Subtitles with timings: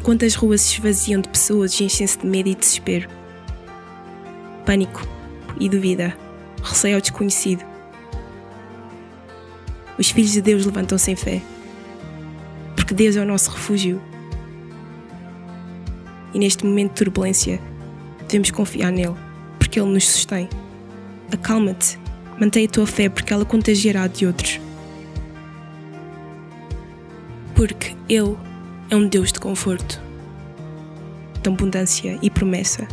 [0.00, 3.06] enquanto as ruas se esvaziam de pessoas e enchem-se de medo e desespero.
[4.64, 5.06] Pânico
[5.60, 6.16] e dúvida,
[6.62, 7.62] receio ao desconhecido.
[9.98, 11.42] Os filhos de Deus levantam-se em fé,
[12.74, 14.00] porque Deus é o nosso refúgio.
[16.32, 17.60] E neste momento de turbulência,
[18.22, 19.16] devemos confiar nele,
[19.58, 20.48] porque ele nos sustém.
[21.30, 21.98] Acalma-te,
[22.40, 24.58] mantém a tua fé, porque ela contagiará de outros.
[27.54, 28.38] Porque ele
[28.90, 30.02] é um Deus de conforto,
[31.40, 32.88] de abundância e promessa,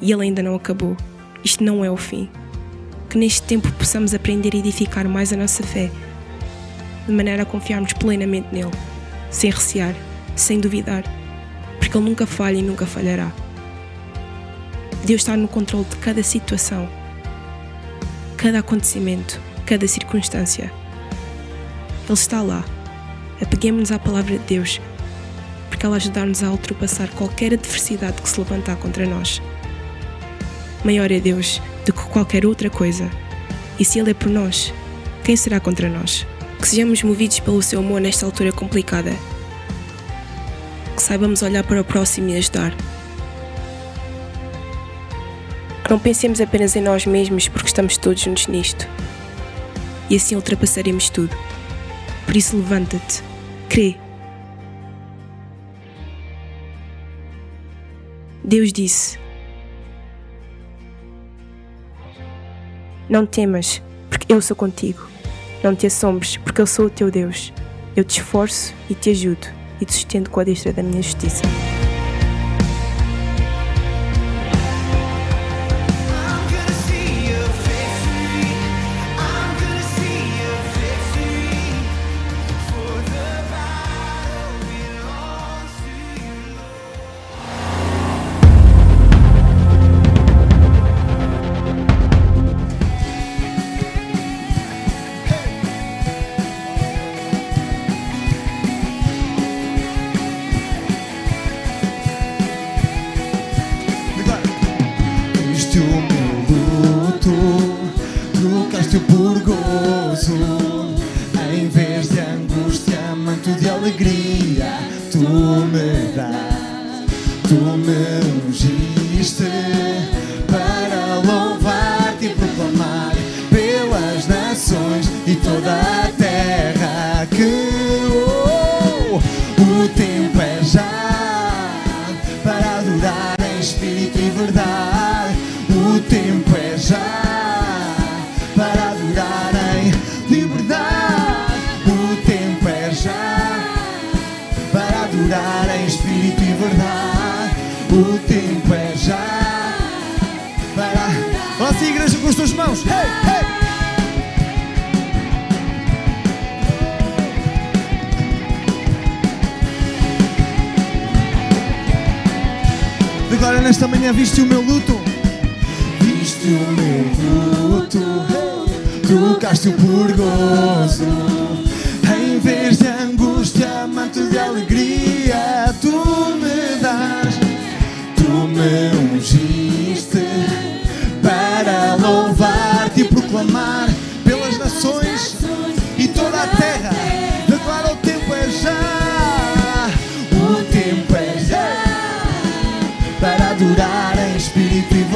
[0.00, 0.96] e Ele ainda não acabou.
[1.44, 2.30] Isto não é o fim.
[3.10, 5.90] Que neste tempo possamos aprender a edificar mais a nossa fé,
[7.06, 8.70] de maneira a confiarmos plenamente nele,
[9.30, 9.94] sem recear,
[10.34, 11.04] sem duvidar,
[11.78, 13.30] porque Ele nunca falha e nunca falhará.
[15.04, 16.88] Deus está no controle de cada situação,
[18.38, 20.72] cada acontecimento, cada circunstância.
[22.04, 22.64] Ele está lá.
[23.42, 24.80] Apeguemos-nos à palavra de Deus
[25.68, 29.40] porque ela ajudar-nos a ultrapassar qualquer adversidade que se levantar contra nós.
[30.84, 33.10] Maior é Deus do que qualquer outra coisa,
[33.78, 34.72] e se Ele é por nós,
[35.24, 36.26] quem será contra nós?
[36.60, 39.12] Que sejamos movidos pelo seu amor nesta altura complicada.
[40.94, 42.74] Que saibamos olhar para o próximo e ajudar.
[45.82, 48.86] Que não pensemos apenas em nós mesmos porque estamos todos juntos nisto.
[50.08, 51.34] E assim ultrapassaremos tudo.
[52.26, 53.22] Por isso, levanta-te,
[53.68, 53.96] crê
[58.44, 59.18] Deus disse:
[63.08, 65.08] Não temas, porque eu sou contigo.
[65.62, 67.52] Não te assombres, porque eu sou o teu Deus.
[67.96, 69.46] Eu te esforço e te ajudo
[69.80, 71.42] e te sustento com a destra da minha justiça.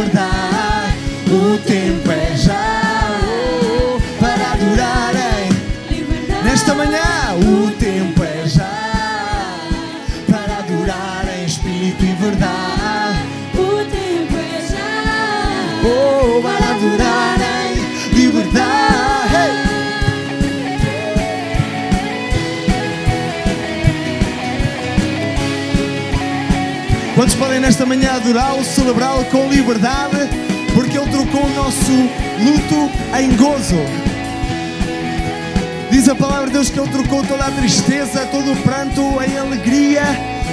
[0.01, 3.19] O tempo é já
[4.21, 5.13] para adorar
[6.45, 7.18] nesta manhã.
[27.29, 30.17] Quantos podem nesta manhã adorá-lo, celebrá-lo com liberdade,
[30.75, 32.91] porque Ele trocou o nosso luto
[33.21, 33.77] em gozo.
[35.91, 39.37] Diz a palavra de Deus que Ele trocou toda a tristeza, todo o pranto em
[39.37, 40.05] alegria.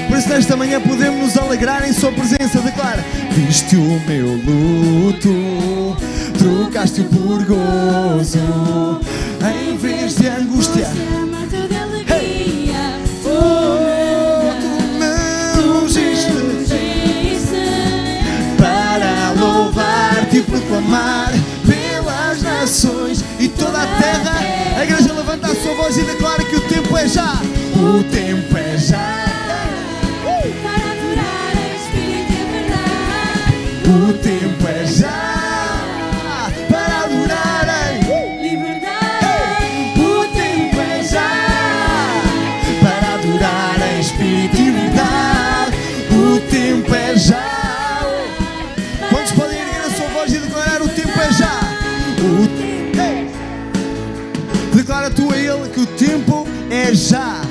[0.10, 2.60] Por isso, nesta manhã, podemos nos alegrar em Sua presença.
[2.60, 5.95] Declara: Viste o meu luto,
[6.38, 9.00] trocaste-o por gozo,
[9.63, 10.89] em vez de angústia.
[20.65, 21.31] Proclamar
[21.65, 24.39] pelas nações e toda a terra.
[24.77, 27.33] A igreja levanta a sua voz e declara que o tempo é já.
[27.75, 29.25] O tempo é já.
[52.25, 52.66] O!
[54.75, 57.42] Declara tu a ele que o tempo é já.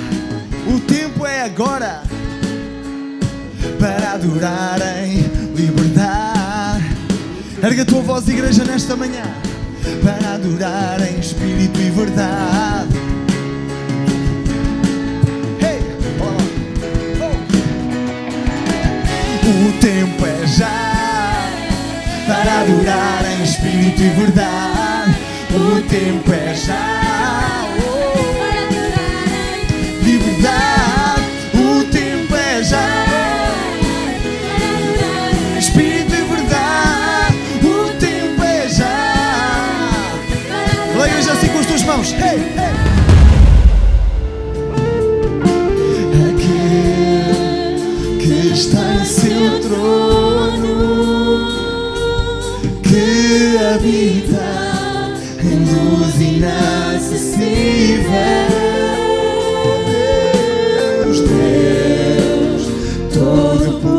[0.66, 2.02] O tempo é agora
[3.78, 5.22] para adorar em
[5.56, 6.84] liberdade.
[7.62, 9.24] Erga a tua voz, igreja, nesta manhã
[10.02, 12.94] para adorar em espírito e verdade.
[16.20, 16.36] Olá.
[19.42, 19.68] Oh.
[19.68, 21.03] O tempo é já
[22.26, 25.16] para adorar em espírito e verdade.
[25.54, 27.03] O tempo é já.
[56.44, 57.44] Inacessível.
[61.02, 62.62] Deus, Deus,
[63.12, 63.94] Todo-Poderoso,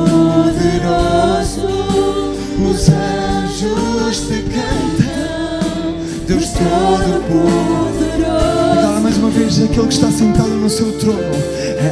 [2.61, 5.95] os anjos te cantam.
[6.27, 8.25] Deus Todo-Poderoso.
[8.79, 11.19] Agora mais uma vez, aquele que está sentado no seu trono,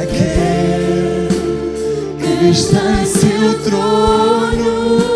[0.02, 1.28] aquele
[2.18, 5.13] que está em seu trono,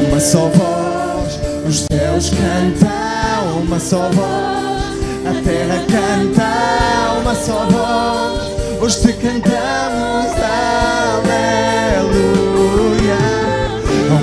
[0.08, 1.38] uma só voz,
[1.68, 4.82] os céus cantam, uma só voz,
[5.24, 6.50] a terra canta,
[7.20, 10.34] uma só voz, hoje te cantamos,
[11.22, 12.28] aleluia.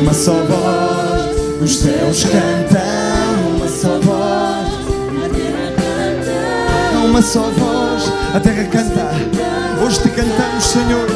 [0.02, 3.05] Uma só voz, os céus cantam,
[7.16, 9.10] uma só voz, a terra canta,
[9.82, 11.08] hoje te cantamos, Senhor.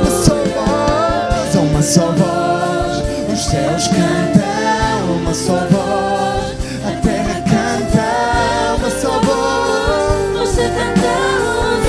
[0.00, 8.74] Uma só voz, uma só voz, os céus cantam, uma só voz, a terra canta,
[8.76, 10.48] uma só voz.
[10.48, 11.86] Você cantamos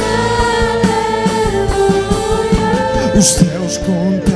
[2.51, 3.17] aleluia.
[3.17, 4.32] Os céus contam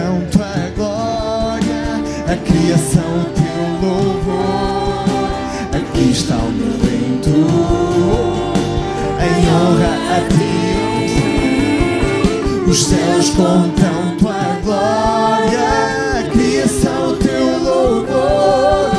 [12.77, 18.91] Os céus contam tua glória, a criação teu louvor.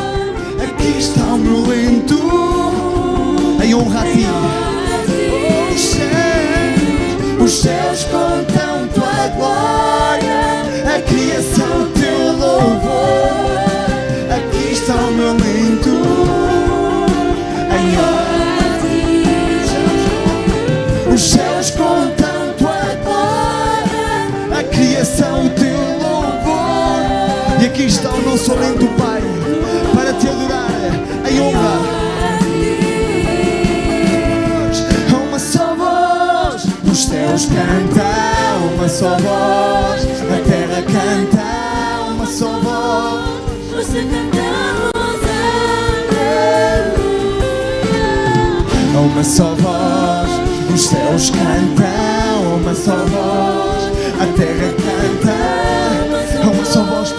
[0.61, 2.18] Aqui está o meu lento,
[3.62, 4.26] em honra a ti.
[5.73, 8.27] Os céus, os céus contam
[28.28, 29.23] aqui está o Pai,
[29.94, 30.70] para te adorar
[31.30, 31.80] em honra.
[35.28, 43.38] Uma só voz, os céus cantam, uma só voz, a terra canta, uma só voz.
[43.75, 44.92] Você cantamos
[46.50, 47.18] aleluia.
[48.99, 50.30] Uma só voz,
[50.75, 55.37] os céus cantam, uma só voz, a terra canta,
[56.50, 57.12] uma só voz,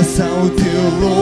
[0.00, 1.19] a criação o teu louvor.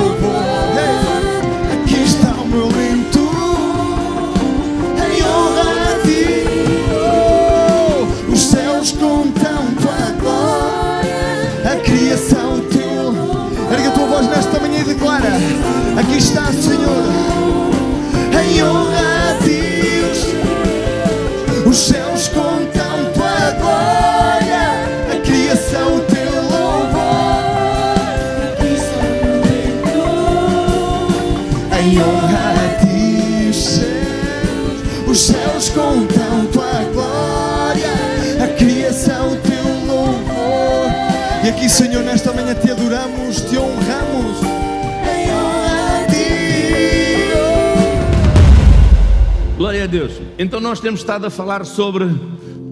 [50.39, 52.07] Então nós temos estado a falar sobre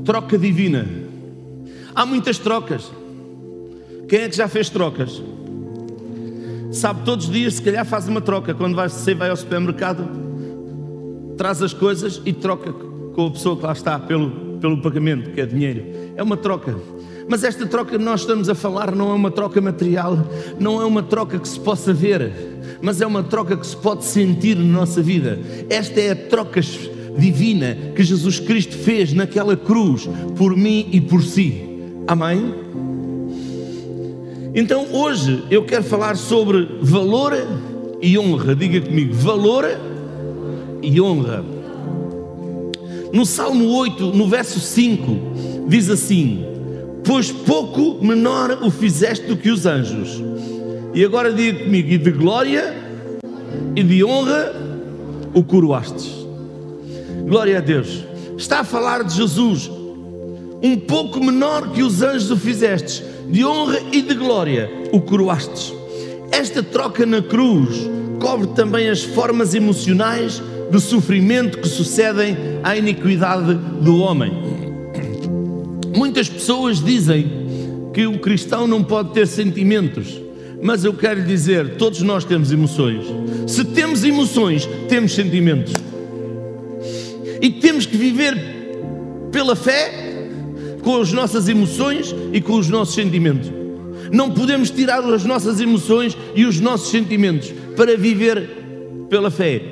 [0.04, 0.86] troca divina.
[1.92, 2.92] Há muitas trocas.
[4.08, 5.20] Quem é que já fez trocas?
[6.70, 8.54] Sabe, todos os dias se calhar faz uma troca.
[8.54, 10.08] Quando você vai ao supermercado,
[11.36, 14.30] traz as coisas e troca com a pessoa que lá está pelo,
[14.60, 15.82] pelo pagamento, que é dinheiro.
[16.14, 16.76] É uma troca.
[17.28, 20.16] Mas esta troca que nós estamos a falar não é uma troca material,
[20.60, 22.32] não é uma troca que se possa ver,
[22.80, 25.40] mas é uma troca que se pode sentir na nossa vida.
[25.68, 26.60] Esta é a troca
[27.18, 31.62] divina que Jesus Cristo fez naquela cruz por mim e por si.
[32.06, 32.54] Amém?
[34.54, 37.32] Então hoje eu quero falar sobre valor
[38.00, 38.54] e honra.
[38.54, 39.66] Diga comigo, valor
[40.82, 41.44] e honra.
[43.12, 46.44] No Salmo 8, no verso 5, diz assim:
[47.04, 50.22] Pois pouco menor o fizeste do que os anjos.
[50.94, 52.74] E agora diga comigo, e de glória
[53.74, 54.54] e de honra
[55.34, 56.25] o coroastes.
[57.26, 58.04] Glória a Deus.
[58.38, 59.68] Está a falar de Jesus,
[60.62, 65.74] um pouco menor que os anjos o fizestes, de honra e de glória o coroastes.
[66.30, 67.90] Esta troca na cruz
[68.20, 70.40] cobre também as formas emocionais
[70.70, 74.32] de sofrimento que sucedem à iniquidade do homem.
[75.96, 77.28] Muitas pessoas dizem
[77.92, 80.20] que o cristão não pode ter sentimentos,
[80.62, 83.04] mas eu quero dizer: todos nós temos emoções.
[83.48, 85.85] Se temos emoções, temos sentimentos.
[87.40, 88.36] E temos que viver
[89.30, 90.06] pela fé,
[90.82, 93.50] com as nossas emoções e com os nossos sentimentos.
[94.12, 98.48] Não podemos tirar as nossas emoções e os nossos sentimentos para viver
[99.10, 99.62] pela fé.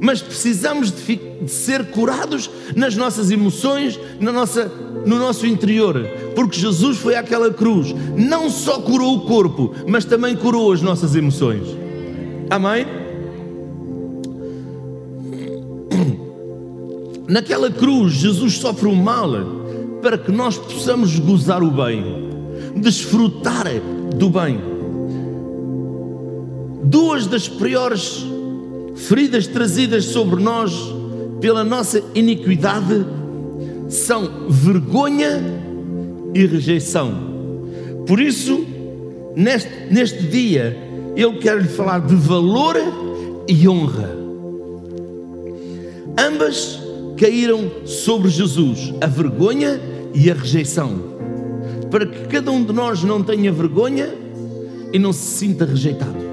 [0.00, 4.70] Mas precisamos de, de ser curados nas nossas emoções, na nossa,
[5.06, 10.36] no nosso interior, porque Jesus foi àquela cruz, não só curou o corpo, mas também
[10.36, 11.62] curou as nossas emoções.
[12.50, 13.03] Amém?
[17.26, 19.30] Naquela cruz, Jesus sofre o mal
[20.02, 22.04] para que nós possamos gozar o bem,
[22.76, 23.66] desfrutar
[24.14, 24.60] do bem.
[26.82, 28.22] Duas das piores
[28.94, 30.74] feridas trazidas sobre nós
[31.40, 33.06] pela nossa iniquidade
[33.88, 35.42] são vergonha
[36.34, 37.14] e rejeição.
[38.06, 38.66] Por isso,
[39.34, 40.76] neste, neste dia,
[41.16, 42.76] eu quero lhe falar de valor
[43.48, 44.10] e honra.
[46.18, 46.83] Ambas
[47.16, 49.80] caíram sobre Jesus, a vergonha
[50.14, 50.98] e a rejeição,
[51.90, 54.08] para que cada um de nós não tenha vergonha
[54.92, 56.24] e não se sinta rejeitado.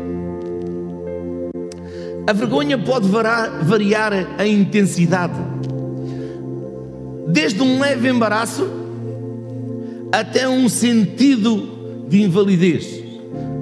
[2.27, 5.39] A vergonha pode variar a intensidade,
[7.27, 8.67] desde um leve embaraço
[10.11, 13.01] até um sentido de invalidez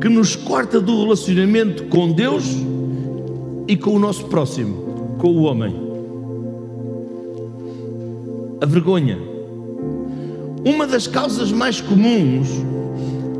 [0.01, 2.45] que nos corta do relacionamento com Deus
[3.67, 5.88] e com o nosso próximo, com o homem.
[8.61, 9.17] A vergonha.
[10.65, 12.49] Uma das causas mais comuns,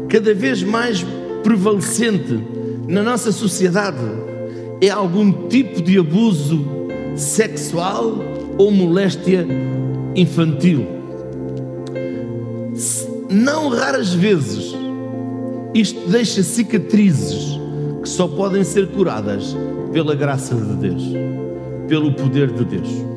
[0.08, 1.06] cada vez mais
[1.44, 2.40] prevalecente
[2.88, 3.98] na nossa sociedade,
[4.82, 6.66] é algum tipo de abuso
[7.16, 8.16] sexual
[8.58, 9.46] ou moléstia
[10.16, 10.88] infantil.
[13.30, 14.74] Não raras vezes,
[15.74, 17.60] isto deixa cicatrizes
[18.02, 19.56] que só podem ser curadas
[19.92, 21.04] pela graça de Deus,
[21.90, 23.09] pelo poder de Deus.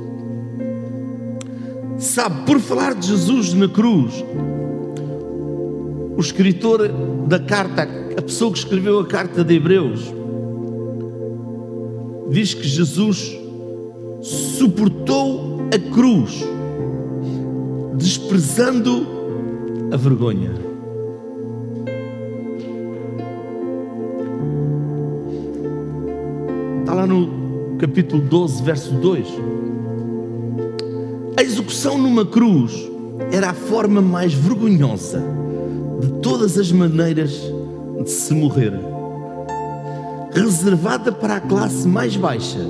[2.03, 4.25] Sabe, por falar de Jesus na cruz,
[6.17, 6.89] o escritor
[7.29, 10.13] da carta, a pessoa que escreveu a carta de Hebreus,
[12.29, 13.39] diz que Jesus
[14.21, 16.45] suportou a cruz,
[17.95, 19.07] desprezando
[19.93, 20.51] a vergonha.
[26.81, 29.53] Está lá no capítulo 12, verso 2.
[31.43, 32.89] A execução numa cruz
[33.33, 35.21] era a forma mais vergonhosa
[36.01, 37.33] de todas as maneiras
[38.01, 38.73] de se morrer,
[40.33, 42.61] reservada para a classe mais baixa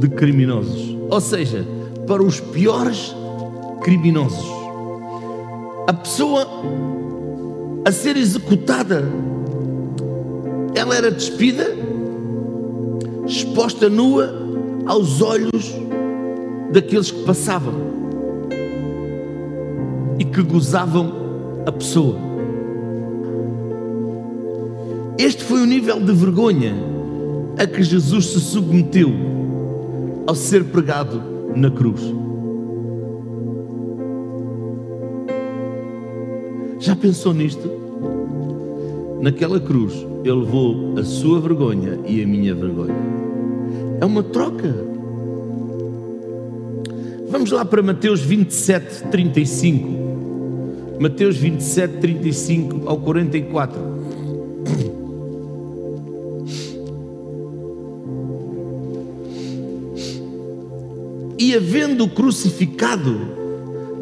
[0.00, 1.64] de criminosos, ou seja,
[2.08, 3.14] para os piores
[3.82, 4.48] criminosos.
[5.86, 6.44] A pessoa
[7.84, 9.08] a ser executada
[10.74, 11.72] ela era despida,
[13.24, 14.28] exposta nua
[14.86, 15.85] aos olhos
[16.76, 17.72] daqueles que passavam
[20.18, 21.10] e que gozavam
[21.64, 22.18] a pessoa.
[25.16, 26.74] Este foi o nível de vergonha
[27.56, 29.10] a que Jesus se submeteu
[30.26, 31.22] ao ser pregado
[31.56, 32.02] na cruz.
[36.78, 37.70] Já pensou nisto?
[39.22, 42.94] Naquela cruz, ele levou a sua vergonha e a minha vergonha.
[43.98, 44.95] É uma troca.
[47.46, 50.96] Vamos lá para Mateus 27, 35.
[50.98, 53.78] Mateus 27, 35 ao 44.
[61.38, 63.16] E havendo crucificado,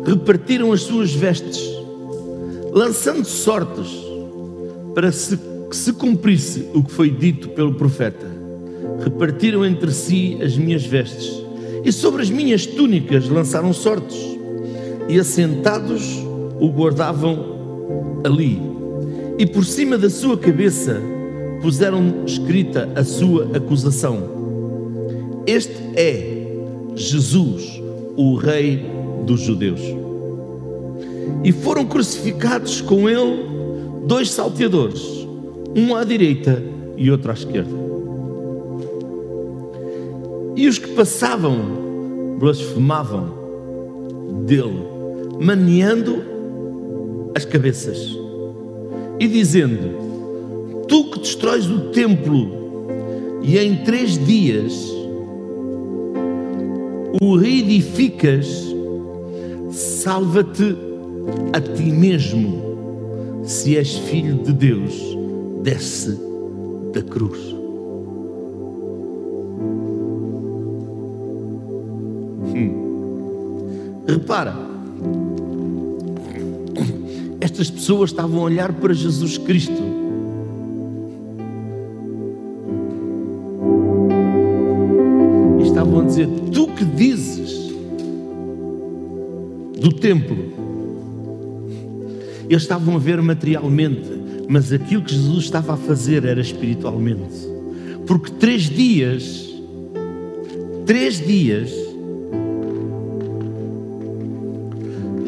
[0.06, 1.60] repartiram as suas vestes,
[2.72, 3.90] lançando sortes
[4.94, 5.36] para se,
[5.68, 8.26] que se cumprisse o que foi dito pelo profeta.
[9.04, 11.43] Repartiram entre si as minhas vestes,
[11.84, 14.16] e sobre as minhas túnicas lançaram sortes,
[15.08, 16.02] e assentados
[16.58, 18.60] o guardavam ali.
[19.38, 21.00] E por cima da sua cabeça
[21.60, 24.22] puseram escrita a sua acusação:
[25.46, 26.46] Este é
[26.94, 27.82] Jesus,
[28.16, 28.84] o Rei
[29.26, 29.80] dos Judeus.
[31.42, 33.44] E foram crucificados com ele
[34.06, 35.02] dois salteadores,
[35.76, 36.62] um à direita
[36.96, 37.93] e outro à esquerda.
[40.56, 43.44] E os que passavam blasfemavam
[44.46, 44.84] dele,
[45.40, 46.22] maneando
[47.34, 48.16] as cabeças
[49.18, 52.64] e dizendo: Tu que destróis o templo
[53.42, 54.72] e em três dias
[57.20, 58.46] o reedificas,
[59.70, 60.76] salva-te
[61.52, 62.62] a ti mesmo.
[63.44, 64.94] Se és filho de Deus,
[65.62, 66.18] desce
[66.92, 67.63] da cruz.
[74.06, 74.54] Repara,
[77.40, 79.82] estas pessoas estavam a olhar para Jesus Cristo.
[85.58, 87.72] E estavam a dizer: Tu que dizes
[89.80, 90.36] do templo?
[92.48, 94.10] Eles estavam a ver materialmente,
[94.48, 97.48] mas aquilo que Jesus estava a fazer era espiritualmente.
[98.06, 99.48] Porque três dias,
[100.84, 101.83] três dias,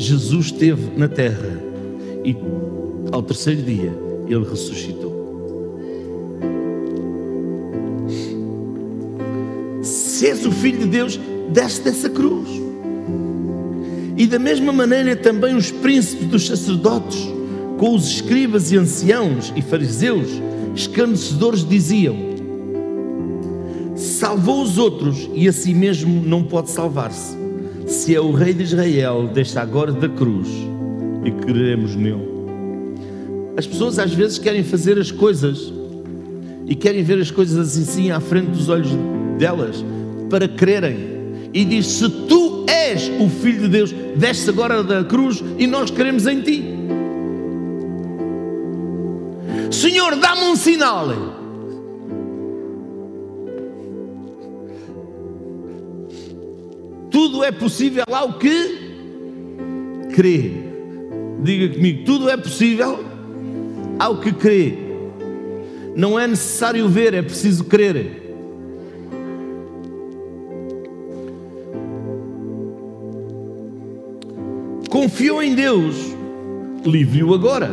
[0.07, 1.61] Jesus esteve na terra
[2.25, 2.37] e
[3.11, 3.93] ao terceiro dia
[4.29, 5.17] ele ressuscitou.
[9.83, 11.19] Se és o Filho de Deus,
[11.53, 12.49] desce dessa cruz.
[14.17, 17.29] E da mesma maneira também os príncipes dos sacerdotes,
[17.77, 20.29] com os escribas e anciãos e fariseus,
[20.75, 22.17] escarnecedores, diziam:
[23.97, 27.36] Salvou os outros e a si mesmo não pode salvar-se.
[28.07, 30.47] Se é o Rei de Israel, deixa agora da cruz
[31.25, 32.25] e creremos nele.
[33.57, 35.73] As pessoas às vezes querem fazer as coisas
[36.69, 38.91] e querem ver as coisas assim à frente dos olhos
[39.37, 39.85] delas
[40.31, 40.97] para crerem.
[41.53, 45.91] E diz: Se tu és o Filho de Deus, desce agora da cruz e nós
[45.91, 46.65] queremos em ti.
[49.73, 51.36] Senhor, dá-me um sinal.
[57.27, 58.79] Tudo é possível ao que
[60.15, 60.53] crê.
[61.43, 63.05] Diga comigo, tudo é possível
[63.99, 64.79] ao que crê.
[65.97, 68.33] Não é necessário ver, é preciso crer.
[74.89, 75.97] Confiou em Deus,
[76.85, 77.73] livre-o agora.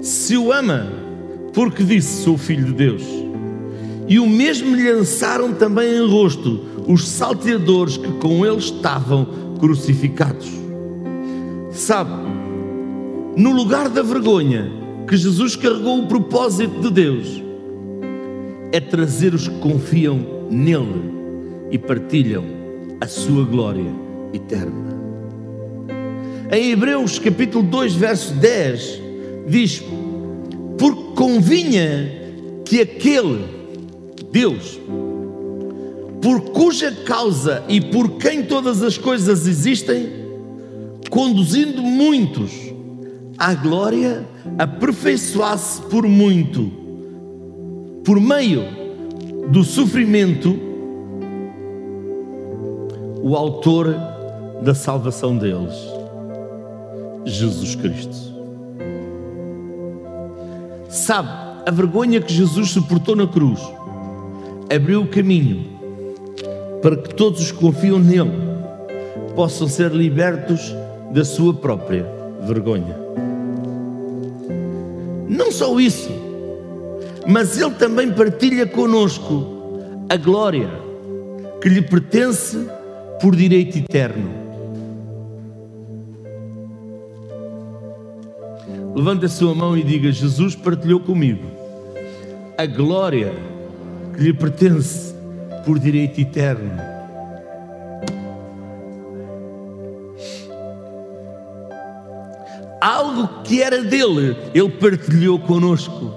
[0.00, 0.86] Se o ama,
[1.52, 3.02] porque disse: Sou filho de Deus.
[4.06, 9.26] E o mesmo lhe lançaram também em rosto os salteadores que com ele estavam
[9.58, 10.48] crucificados.
[11.70, 12.12] Sabe,
[13.36, 14.70] no lugar da vergonha
[15.06, 17.42] que Jesus carregou o propósito de Deus,
[18.72, 21.10] é trazer os que confiam nele
[21.70, 22.44] e partilham
[23.00, 23.90] a sua glória
[24.32, 24.90] eterna.
[26.52, 29.00] Em Hebreus capítulo 2, verso 10,
[29.48, 29.82] diz:
[30.78, 32.10] Porque convinha
[32.64, 33.44] que aquele
[34.32, 34.80] Deus,
[36.20, 40.10] por cuja causa e por quem todas as coisas existem,
[41.08, 42.52] conduzindo muitos
[43.38, 44.26] à glória,
[44.58, 46.70] aperfeiçoasse por muito,
[48.04, 48.62] por meio
[49.50, 50.58] do sofrimento,
[53.22, 53.94] o autor
[54.62, 55.74] da salvação deles,
[57.24, 58.30] Jesus Cristo.
[60.88, 61.28] Sabe,
[61.66, 63.60] a vergonha que Jesus suportou na cruz
[64.74, 65.79] abriu o caminho
[66.82, 68.32] para que todos os que confiam nele
[69.34, 70.74] possam ser libertos
[71.12, 72.06] da sua própria
[72.46, 72.96] vergonha.
[75.28, 76.10] Não só isso,
[77.26, 80.68] mas ele também partilha conosco a glória
[81.60, 82.66] que lhe pertence
[83.20, 84.40] por direito eterno.
[88.94, 91.44] Levante a sua mão e diga: Jesus partilhou comigo
[92.58, 93.32] a glória
[94.14, 95.14] que lhe pertence
[95.64, 96.80] por direito eterno.
[102.80, 106.14] Algo que era dele, ele partilhou conosco.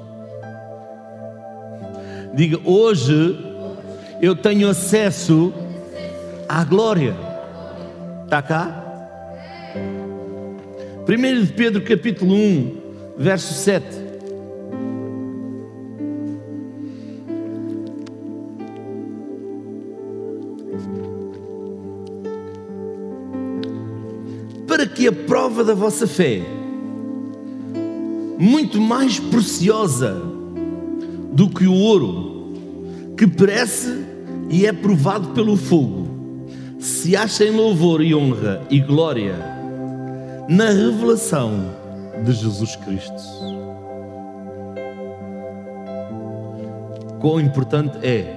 [2.33, 3.37] Diga: hoje
[4.21, 5.53] eu tenho acesso
[6.47, 7.15] à glória.
[8.23, 8.83] Está cá?
[11.07, 12.77] 1 de Pedro capítulo 1,
[13.17, 14.02] verso 7.
[25.43, 26.41] Prova da vossa fé,
[28.39, 30.15] muito mais preciosa
[31.33, 32.53] do que o ouro,
[33.17, 34.05] que perece
[34.49, 36.07] e é provado pelo fogo,
[36.79, 39.35] se acha em louvor e honra e glória
[40.47, 41.51] na revelação
[42.23, 43.23] de Jesus Cristo.
[47.19, 48.33] Quão importante é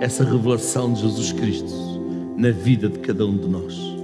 [0.00, 1.72] essa revelação de Jesus Cristo
[2.36, 3.97] na vida de cada um de nós.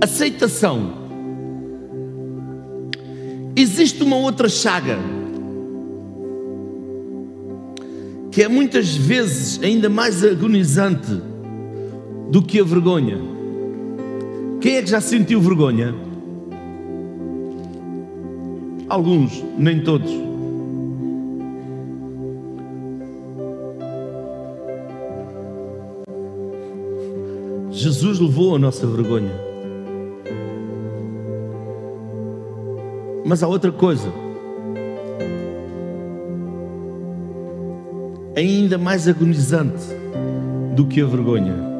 [0.00, 1.04] Aceitação.
[3.56, 4.98] Existe uma outra chaga
[8.34, 11.22] que é muitas vezes ainda mais agonizante
[12.32, 13.16] do que a vergonha.
[14.60, 15.94] Quem é que já sentiu vergonha?
[18.88, 20.10] Alguns, nem todos.
[27.70, 29.53] Jesus levou a nossa vergonha.
[33.24, 34.12] Mas há outra coisa.
[38.36, 39.84] Ainda mais agonizante
[40.74, 41.74] do que a vergonha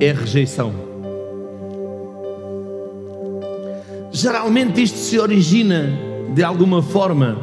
[0.00, 0.72] é rejeição.
[4.10, 5.90] Geralmente isto se origina
[6.34, 7.36] de alguma forma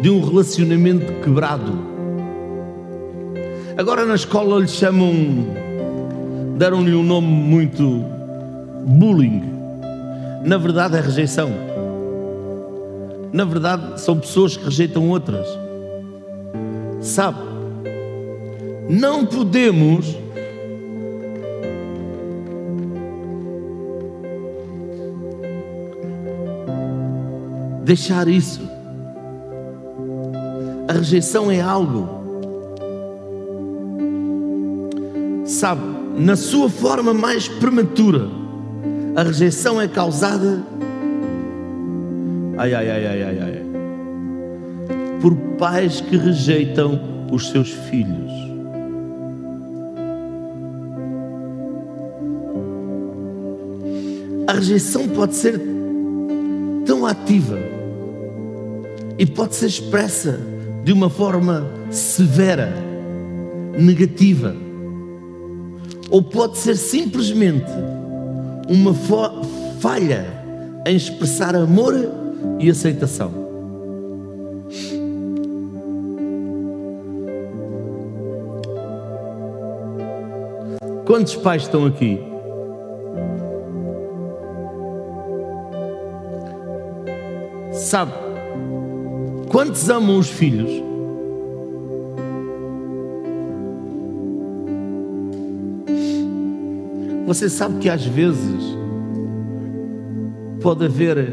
[0.00, 1.86] de um relacionamento quebrado.
[3.76, 5.12] Agora na escola lhe chamam,
[6.56, 8.04] deram-lhe um nome muito
[8.86, 9.57] bullying.
[10.48, 11.50] Na verdade é rejeição.
[13.30, 15.46] Na verdade são pessoas que rejeitam outras.
[17.02, 17.38] Sabe?
[18.88, 20.16] Não podemos
[27.84, 28.62] deixar isso.
[30.88, 32.08] A rejeição é algo,
[35.44, 35.82] sabe,
[36.16, 38.37] na sua forma mais prematura,
[39.18, 40.62] a rejeição é causada.
[42.56, 43.62] Ai, ai, ai, ai, ai, ai.
[45.20, 48.30] Por pais que rejeitam os seus filhos.
[54.46, 55.60] A rejeição pode ser
[56.86, 57.58] tão ativa
[59.18, 60.38] e pode ser expressa
[60.84, 62.72] de uma forma severa,
[63.76, 64.54] negativa,
[66.08, 67.66] ou pode ser simplesmente
[68.68, 68.94] uma
[69.80, 70.26] falha
[70.86, 71.94] em expressar amor
[72.58, 73.32] e aceitação.
[81.06, 82.20] Quantos pais estão aqui?
[87.72, 88.12] Sabe,
[89.48, 90.87] Quantos amam os filhos?
[97.28, 98.74] Você sabe que às vezes
[100.62, 101.30] pode haver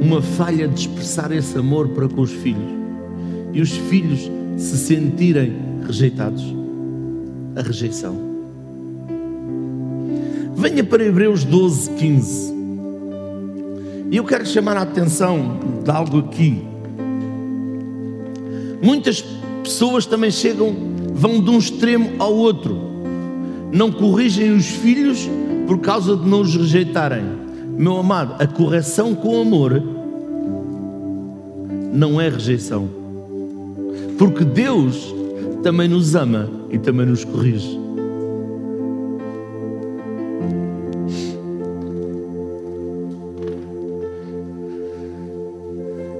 [0.00, 2.70] uma falha de expressar esse amor para com os filhos
[3.52, 5.52] e os filhos se sentirem
[5.86, 6.42] rejeitados.
[7.54, 8.16] A rejeição.
[10.56, 12.54] Venha para Hebreus 12, 15.
[14.10, 16.62] E eu quero chamar a atenção de algo aqui.
[18.82, 19.22] Muitas
[19.62, 20.74] pessoas também chegam,
[21.12, 22.89] vão de um extremo ao outro
[23.72, 25.28] não corrigem os filhos
[25.66, 27.24] por causa de não os rejeitarem.
[27.76, 29.82] Meu amado, a correção com amor
[31.92, 32.88] não é rejeição,
[34.18, 35.14] porque Deus
[35.62, 37.78] também nos ama e também nos corrige.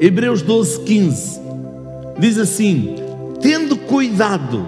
[0.01, 1.41] Hebreus 12, 15
[2.19, 2.97] diz assim:
[3.41, 4.67] Tendo cuidado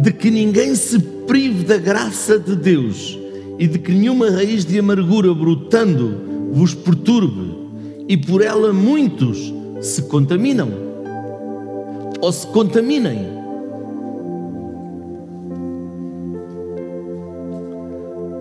[0.00, 3.16] de que ninguém se prive da graça de Deus
[3.58, 7.54] e de que nenhuma raiz de amargura brotando vos perturbe
[8.08, 10.70] e por ela muitos se contaminam
[12.20, 13.28] ou se contaminem.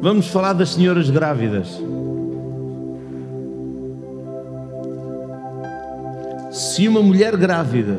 [0.02, 1.68] Vamos falar das senhoras grávidas.
[6.52, 7.98] Se uma mulher grávida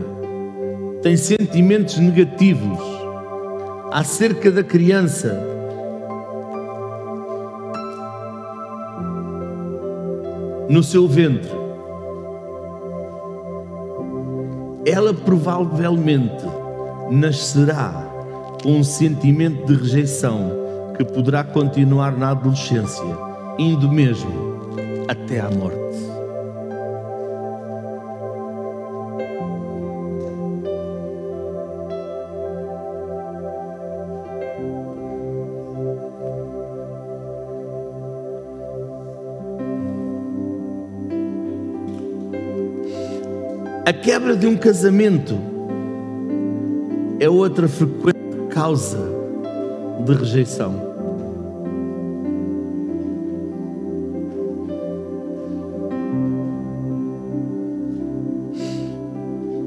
[1.02, 2.97] tem sentimentos negativos
[3.90, 5.40] acerca da criança,
[10.68, 11.50] no seu ventre,
[14.84, 16.44] ela provavelmente
[17.10, 18.06] nascerá
[18.62, 20.50] com um sentimento de rejeição
[20.96, 23.04] que poderá continuar na adolescência,
[23.58, 25.87] indo mesmo até à morte.
[43.88, 45.34] A quebra de um casamento
[47.18, 48.18] é outra frequente
[48.50, 48.98] causa
[50.04, 50.74] de rejeição.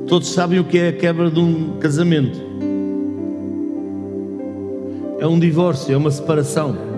[0.06, 2.40] Todos sabem o que é a quebra de um casamento.
[5.18, 6.91] É um divórcio, é uma separação.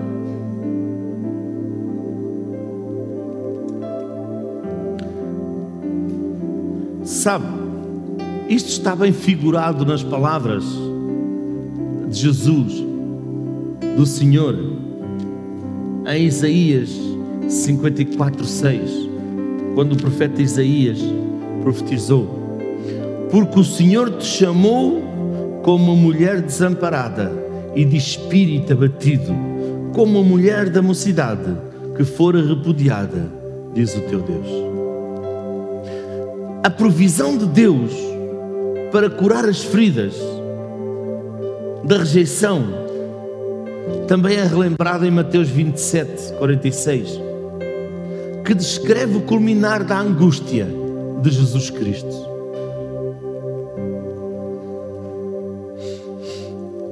[7.24, 7.46] Sabe,
[8.50, 10.62] isto está bem figurado nas palavras
[12.06, 12.84] de Jesus,
[13.96, 14.54] do Senhor,
[16.06, 16.90] em Isaías
[17.48, 19.08] 54, 6,
[19.74, 20.98] quando o profeta Isaías
[21.62, 22.28] profetizou:
[23.30, 25.02] Porque o Senhor te chamou
[25.62, 27.32] como uma mulher desamparada
[27.74, 29.34] e de espírito abatido,
[29.94, 31.56] como uma mulher da mocidade
[31.96, 33.32] que fora repudiada,
[33.72, 34.73] diz o teu Deus
[36.64, 37.92] a provisão de Deus
[38.90, 40.14] para curar as feridas
[41.84, 42.64] da rejeição
[44.08, 47.20] também é relembrada em Mateus 27, 46,
[48.46, 50.66] que descreve o culminar da angústia
[51.20, 52.34] de Jesus Cristo.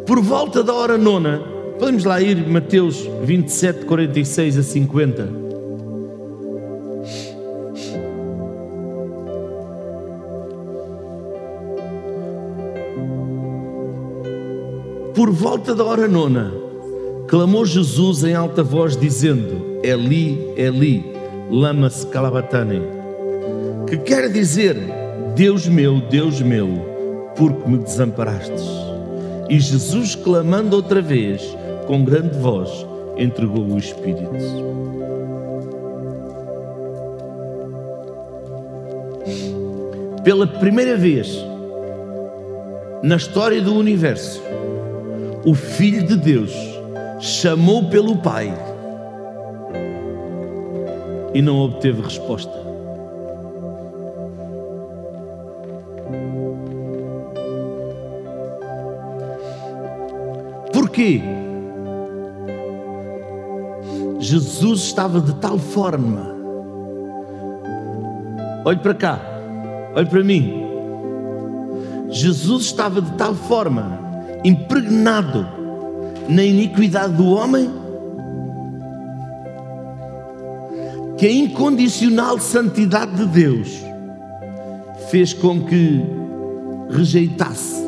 [0.06, 1.42] Por volta da hora nona,
[1.78, 5.41] podemos lá ir, Mateus 27, 46 a 50.
[15.32, 16.52] Volta da hora nona,
[17.26, 21.04] clamou Jesus em alta voz, dizendo: Eli, Eli,
[21.50, 22.82] lama-se calabatane,
[23.88, 24.76] que quer dizer:
[25.34, 26.68] Deus meu, Deus meu,
[27.36, 28.62] por que me desamparastes?
[29.48, 34.30] E Jesus, clamando outra vez, com grande voz, entregou o Espírito.
[40.22, 41.36] Pela primeira vez
[43.02, 44.40] na história do universo,
[45.44, 46.52] o Filho de Deus
[47.18, 48.52] chamou pelo Pai
[51.34, 52.52] e não obteve resposta.
[60.72, 61.20] Porquê?
[64.20, 66.32] Jesus estava de tal forma.
[68.64, 69.20] Olhe para cá,
[69.96, 70.62] olhe para mim.
[72.10, 74.01] Jesus estava de tal forma
[74.44, 75.46] impregnado
[76.28, 77.70] na iniquidade do homem,
[81.16, 83.82] que a incondicional santidade de Deus
[85.10, 86.02] fez com que
[86.90, 87.82] rejeitasse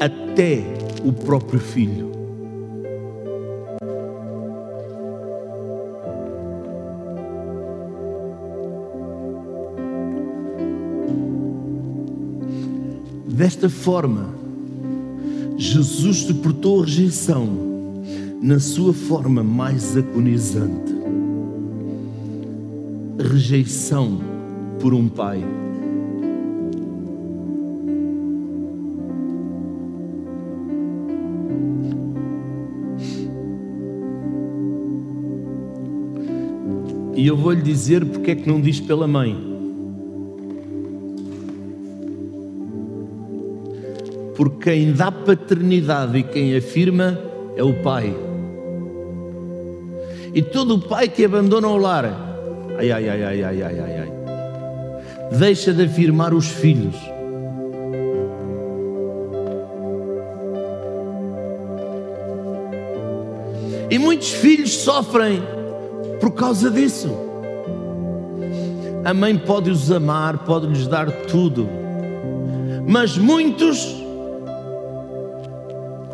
[0.00, 0.62] até
[1.04, 2.12] o próprio filho.
[13.26, 14.43] Desta forma,
[15.56, 17.48] Jesus suportou a rejeição
[18.42, 20.92] na sua forma mais agonizante.
[23.18, 24.20] Rejeição
[24.80, 25.42] por um pai.
[37.16, 39.53] E eu vou lhe dizer porque é que não diz pela mãe.
[44.34, 47.18] Porque quem dá paternidade e quem afirma
[47.56, 48.14] é o pai.
[50.34, 52.04] E todo pai que abandona o lar,
[52.78, 55.38] ai, ai, ai, ai, ai, ai, ai, ai.
[55.38, 56.96] deixa de afirmar os filhos.
[63.88, 65.40] E muitos filhos sofrem
[66.20, 67.08] por causa disso.
[69.04, 71.68] A mãe pode os amar, pode lhes dar tudo,
[72.86, 74.03] mas muitos,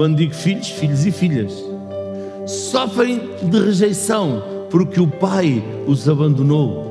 [0.01, 1.63] quando digo filhos, filhos e filhas,
[2.47, 6.89] sofrem de rejeição porque o pai os abandonou.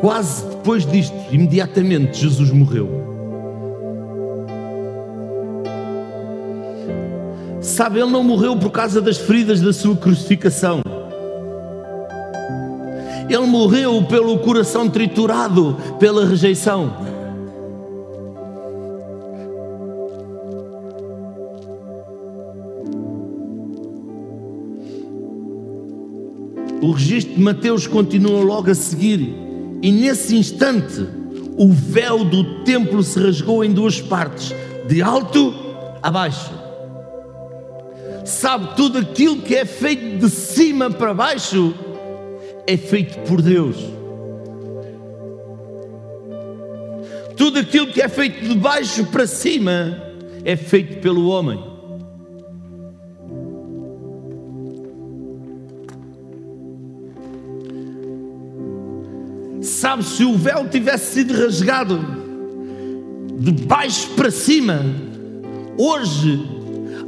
[0.00, 3.07] Quase depois disto, imediatamente, Jesus morreu.
[7.78, 10.82] Sabe, ele não morreu por causa das feridas da sua crucificação.
[13.30, 16.92] Ele morreu pelo coração triturado pela rejeição.
[26.82, 29.20] O registro de Mateus continua logo a seguir,
[29.80, 31.06] e nesse instante
[31.56, 34.52] o véu do templo se rasgou em duas partes,
[34.88, 35.54] de alto
[36.02, 36.57] a baixo.
[38.28, 41.74] Sabe, tudo aquilo que é feito de cima para baixo
[42.66, 43.76] é feito por Deus.
[47.38, 49.98] Tudo aquilo que é feito de baixo para cima
[50.44, 51.58] é feito pelo homem.
[59.62, 61.98] Sabe, se o véu tivesse sido rasgado
[63.38, 64.82] de baixo para cima,
[65.78, 66.57] hoje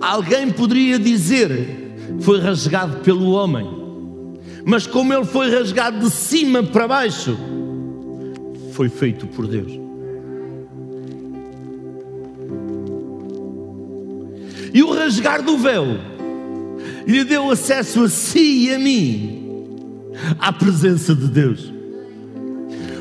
[0.01, 3.67] alguém poderia dizer foi rasgado pelo homem.
[4.65, 7.37] Mas como ele foi rasgado de cima para baixo,
[8.73, 9.73] foi feito por Deus.
[14.73, 15.85] E o rasgar do véu
[17.07, 19.41] lhe deu acesso a si e a mim
[20.39, 21.73] à presença de Deus.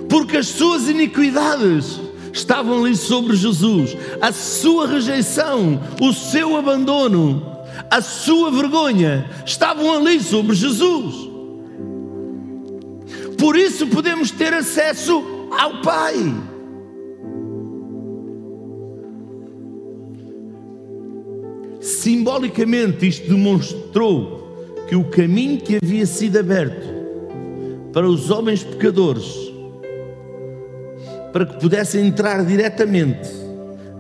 [0.09, 1.99] Porque as suas iniquidades
[2.33, 7.45] estavam ali sobre Jesus, a sua rejeição, o seu abandono,
[7.89, 11.29] a sua vergonha estavam ali sobre Jesus.
[13.37, 15.23] Por isso podemos ter acesso
[15.57, 16.15] ao Pai.
[21.79, 24.39] Simbolicamente, isto demonstrou
[24.87, 26.87] que o caminho que havia sido aberto
[27.93, 29.48] para os homens pecadores,
[31.31, 33.29] para que pudessem entrar diretamente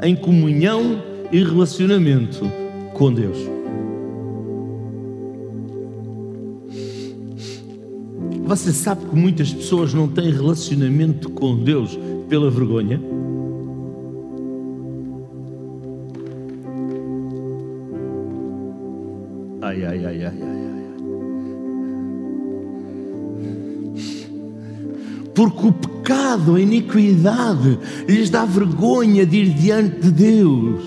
[0.01, 2.49] em comunhão e relacionamento
[2.93, 3.37] com Deus.
[8.45, 12.99] Você sabe que muitas pessoas não têm relacionamento com Deus pela vergonha?
[19.61, 20.58] Ai, ai, ai, ai, ai,
[25.39, 30.83] Porque o pecado, a iniquidade, lhes dá vergonha de ir diante de Deus.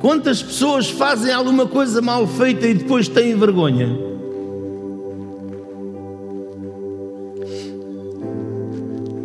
[0.00, 3.88] Quantas pessoas fazem alguma coisa mal feita e depois têm vergonha?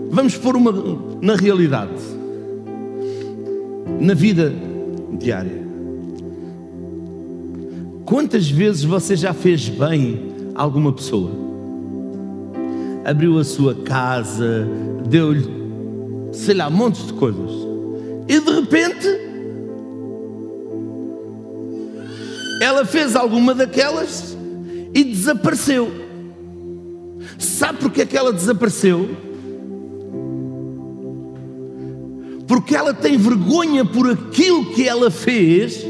[0.09, 0.73] Vamos pôr uma
[1.21, 2.01] na realidade,
[3.99, 4.51] na vida
[5.19, 5.61] diária.
[8.05, 11.31] Quantas vezes você já fez bem alguma pessoa?
[13.05, 14.67] Abriu a sua casa,
[15.07, 15.45] deu-lhe,
[16.31, 17.51] sei lá, montes de coisas.
[18.27, 19.07] E de repente,
[22.61, 24.37] ela fez alguma daquelas
[24.93, 25.91] e desapareceu.
[27.37, 29.09] Sabe porque é que ela desapareceu?
[32.47, 35.85] Porque ela tem vergonha por aquilo que ela fez.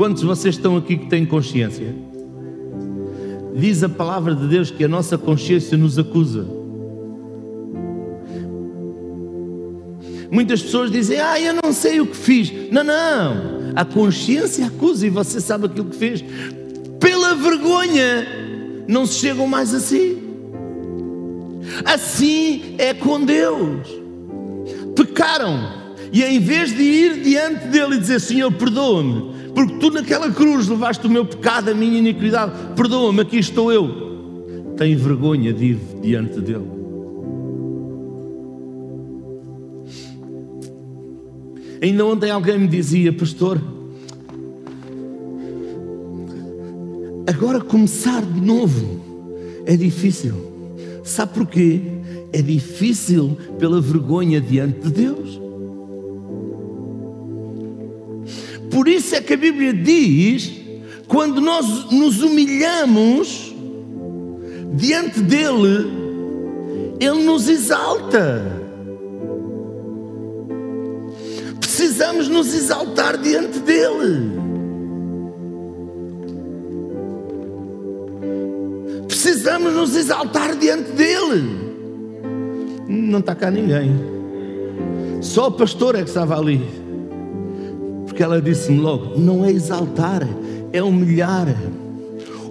[0.00, 1.94] Quantos de vocês estão aqui que têm consciência?
[3.54, 6.46] Diz a palavra de Deus que a nossa consciência nos acusa.
[10.30, 12.50] Muitas pessoas dizem: Ah, eu não sei o que fiz.
[12.72, 13.74] Não, não.
[13.76, 16.24] A consciência acusa e você sabe aquilo que fez.
[16.98, 18.26] Pela vergonha,
[18.88, 20.16] não se chegam mais assim.
[21.84, 23.86] Assim é com Deus.
[24.96, 25.78] Pecaram.
[26.10, 29.29] E em vez de ir diante dele e dizer: Senhor, perdoa-me,
[29.66, 34.74] porque tu naquela cruz levaste o meu pecado, a minha iniquidade, perdoa-me, aqui estou eu.
[34.76, 36.80] Tem vergonha de ir diante dele.
[41.82, 43.60] Ainda ontem alguém me dizia, pastor,
[47.30, 49.00] Agora começar de novo
[49.64, 50.34] é difícil.
[51.04, 51.80] Sabe porquê?
[52.32, 55.40] É difícil pela vergonha diante de Deus.
[58.70, 60.52] Por isso é que a Bíblia diz:
[61.08, 63.52] quando nós nos humilhamos
[64.74, 65.90] diante dEle,
[67.00, 68.60] Ele nos exalta.
[71.58, 74.30] Precisamos nos exaltar diante dEle.
[79.08, 81.42] Precisamos nos exaltar diante dEle.
[82.86, 83.92] Não está cá ninguém.
[85.20, 86.79] Só o pastor é que estava ali.
[88.20, 90.20] Porque ela disse-me logo: não é exaltar,
[90.74, 91.46] é humilhar.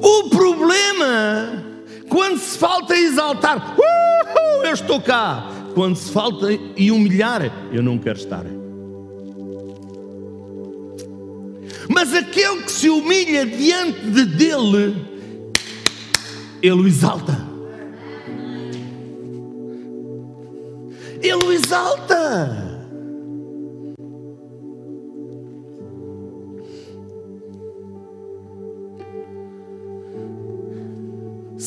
[0.02, 1.64] O problema,
[2.10, 5.48] quando se falta exaltar, uh, eu estou cá.
[5.76, 8.44] Quando se falta e humilhar, eu não quero estar.
[11.88, 14.96] Mas aquele que se humilha diante de dele,
[16.64, 17.48] ele o exalta.
[21.22, 22.69] Ele o exalta.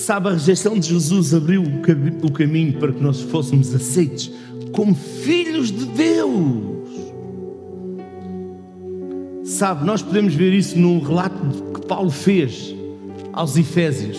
[0.03, 4.33] Sabe, a rejeição de Jesus abriu o caminho para que nós fôssemos aceitos
[4.73, 7.13] como filhos de Deus.
[9.45, 11.37] Sabe, nós podemos ver isso num relato
[11.73, 12.75] que Paulo fez
[13.33, 14.19] aos Efésios.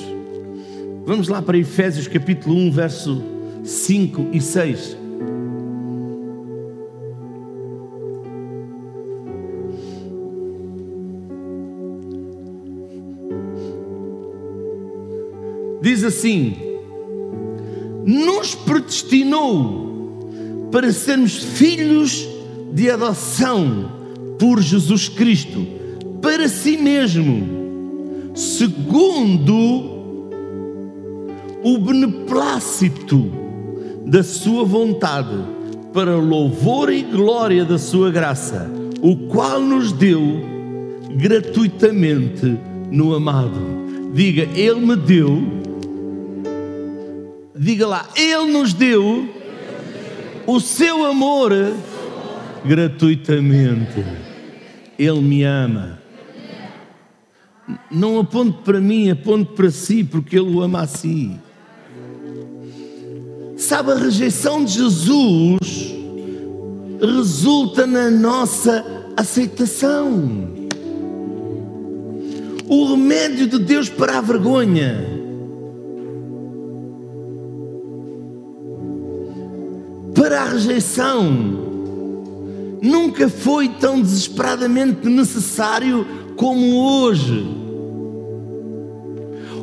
[1.06, 3.22] Vamos lá para Efésios capítulo 1, verso
[3.66, 5.03] 5 e 6.
[16.04, 16.56] Assim:
[18.06, 22.28] nos predestinou para sermos filhos
[22.74, 23.92] de adoção
[24.40, 25.66] por Jesus Cristo,
[26.22, 29.94] para si mesmo, segundo
[31.64, 33.32] o beneplácito
[34.06, 35.38] da sua vontade,
[35.94, 38.70] para louvor e glória da sua graça,
[39.02, 40.22] o qual nos deu
[41.16, 42.58] gratuitamente
[42.92, 43.60] no amado.
[44.14, 45.63] Diga, Ele me deu
[47.56, 49.30] Diga lá, Ele nos deu
[50.48, 51.52] o seu amor
[52.66, 54.04] gratuitamente.
[54.98, 56.00] Ele me ama.
[57.92, 61.32] Não aponte para mim, aponte para si, porque Ele o ama a si.
[63.56, 65.94] Sabe, a rejeição de Jesus
[67.00, 68.84] resulta na nossa
[69.16, 70.52] aceitação.
[72.68, 75.13] O remédio de Deus para a vergonha
[80.14, 81.72] para a rejeição
[82.82, 86.06] nunca foi tão desesperadamente necessário
[86.36, 87.48] como hoje.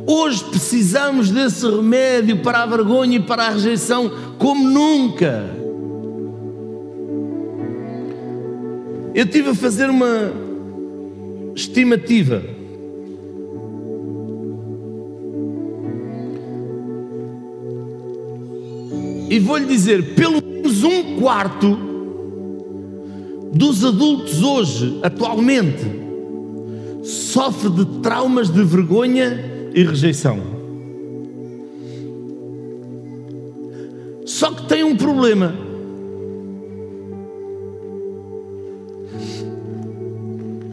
[0.07, 5.45] Hoje precisamos desse remédio para a vergonha e para a rejeição como nunca.
[9.15, 10.33] Eu tive a fazer uma
[11.55, 12.60] estimativa.
[19.31, 21.79] E vou-lhe dizer, pelo menos um quarto
[23.55, 25.85] dos adultos hoje, atualmente,
[27.05, 30.41] sofre de traumas de vergonha e rejeição.
[34.27, 35.55] Só que tem um problema.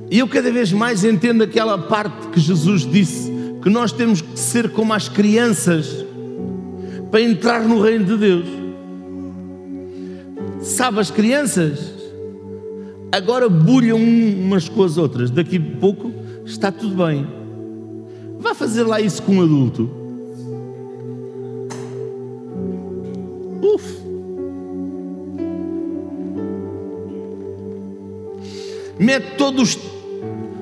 [0.10, 3.32] E eu cada vez mais entendo aquela parte que Jesus disse,
[3.62, 6.07] que nós temos que ser como as crianças
[7.10, 8.48] para entrar no reino de Deus.
[10.62, 11.94] Sabe, as crianças
[13.12, 16.12] agora bulham umas com as outras, daqui a pouco
[16.46, 17.26] está tudo bem.
[18.40, 19.90] Vá fazer lá isso com um adulto.
[23.62, 23.98] Uf.
[29.00, 29.78] Mete todos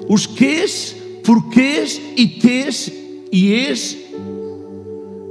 [0.08, 2.92] os quês, porquês e tês
[3.32, 3.98] e es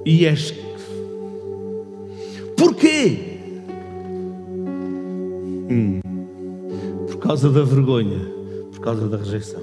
[0.04, 0.26] e
[2.64, 3.18] es Porquê?
[5.70, 6.00] Hum,
[7.06, 8.20] por causa da vergonha,
[8.72, 9.60] por causa da rejeição.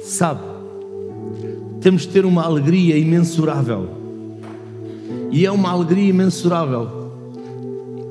[0.00, 0.42] Sabe,
[1.80, 3.88] temos de ter uma alegria imensurável.
[5.30, 7.10] E é uma alegria imensurável.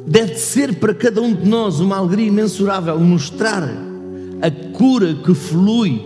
[0.06, 3.64] Deve ser para cada um de nós uma alegria imensurável mostrar
[4.42, 6.02] a cura que flui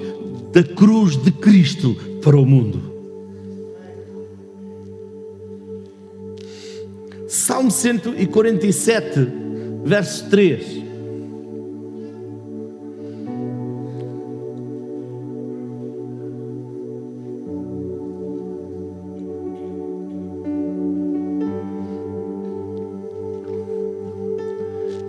[0.51, 2.97] da cruz de Cristo para o mundo.
[7.38, 9.27] Salmo 147,
[9.83, 10.83] verso 3.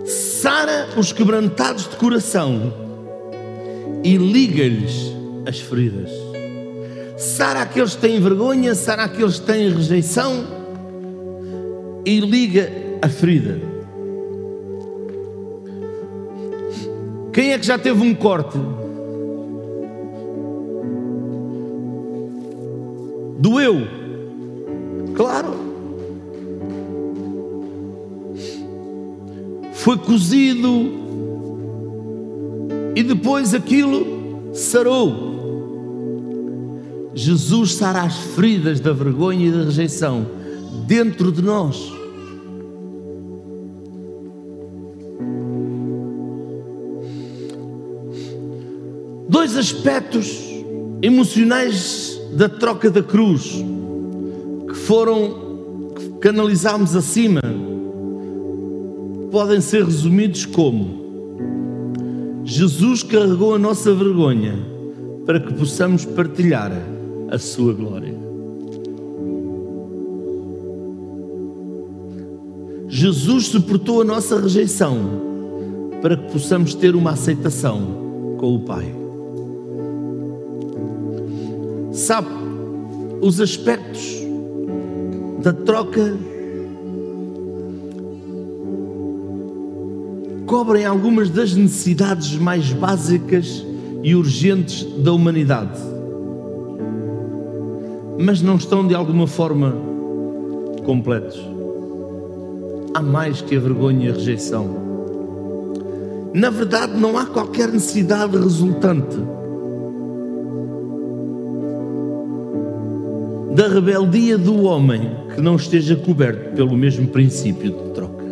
[0.05, 2.71] Sara os quebrantados de coração
[4.03, 5.11] e liga-lhes
[5.47, 6.11] as feridas.
[7.17, 10.58] Sara aqueles que têm vergonha, Sara aqueles que têm rejeição
[12.05, 12.71] e liga
[13.01, 13.59] a ferida.
[17.31, 18.57] Quem é que já teve um corte?
[23.39, 23.87] Doeu?
[25.15, 25.53] Claro.
[29.73, 30.91] Foi cozido
[32.95, 35.29] e depois aquilo sarou.
[37.13, 40.38] Jesus sara as feridas da vergonha e da rejeição
[40.85, 41.91] dentro de nós.
[49.27, 50.49] Dois aspectos
[51.01, 53.63] emocionais da troca da cruz
[54.67, 57.41] que foram que analisámos acima
[59.31, 60.99] podem ser resumidos como
[62.43, 64.55] Jesus carregou a nossa vergonha
[65.25, 66.71] para que possamos partilhar
[67.29, 68.08] a sua glória.
[72.99, 74.97] Jesus suportou a nossa rejeição
[76.01, 78.93] para que possamos ter uma aceitação com o Pai.
[81.93, 82.27] Sabe,
[83.21, 84.17] os aspectos
[85.41, 86.17] da troca
[90.45, 93.65] cobrem algumas das necessidades mais básicas
[94.03, 95.79] e urgentes da humanidade,
[98.19, 99.73] mas não estão de alguma forma
[100.83, 101.58] completos.
[102.93, 104.89] Há mais que a vergonha e a rejeição.
[106.33, 109.17] Na verdade, não há qualquer necessidade resultante
[113.59, 115.01] da rebeldia do homem
[115.35, 118.25] que não esteja coberto pelo mesmo princípio de troca.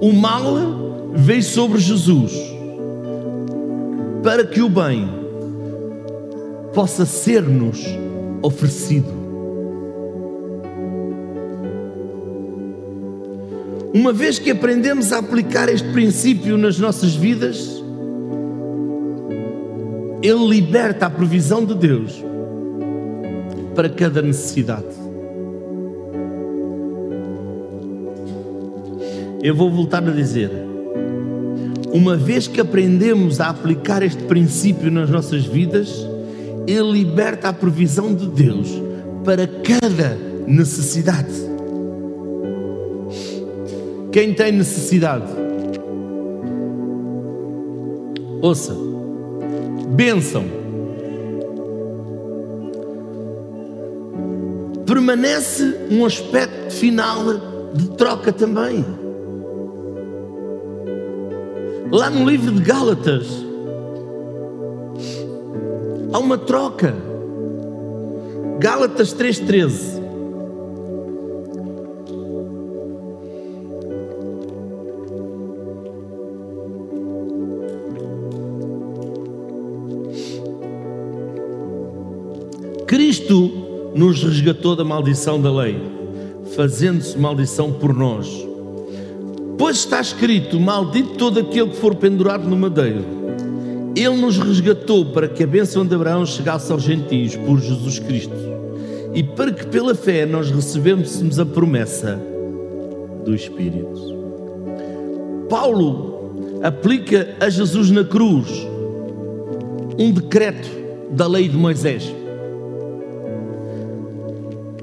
[0.00, 2.32] O mal veio sobre Jesus
[4.22, 5.08] para que o bem
[6.74, 7.86] possa ser-nos
[8.42, 9.26] oferecido.
[13.94, 17.82] Uma vez que aprendemos a aplicar este princípio nas nossas vidas,
[20.22, 22.22] ele liberta a provisão de Deus
[23.74, 24.84] para cada necessidade.
[29.42, 30.50] Eu vou voltar a dizer:
[31.92, 36.06] uma vez que aprendemos a aplicar este princípio nas nossas vidas,
[36.66, 38.68] ele liberta a provisão de Deus
[39.24, 41.46] para cada necessidade.
[44.10, 45.30] Quem tem necessidade,
[48.40, 48.74] ouça,
[49.88, 50.44] bênção,
[54.86, 57.24] permanece um aspecto final
[57.74, 58.84] de troca também.
[61.90, 63.45] Lá no livro de Gálatas,
[66.16, 66.96] há uma troca.
[68.58, 70.06] Gálatas 3,13.
[82.86, 85.78] Cristo nos resgatou da maldição da lei,
[86.54, 88.26] fazendo-se maldição por nós.
[89.58, 93.25] Pois está escrito: Maldito todo aquele que for pendurado no madeiro.
[93.96, 98.36] Ele nos resgatou para que a bênção de Abraão chegasse aos gentios por Jesus Cristo
[99.14, 102.20] e para que pela fé nós recebêssemos a promessa
[103.24, 104.14] do Espírito.
[105.48, 108.48] Paulo aplica a Jesus na cruz
[109.98, 110.68] um decreto
[111.10, 112.14] da lei de Moisés.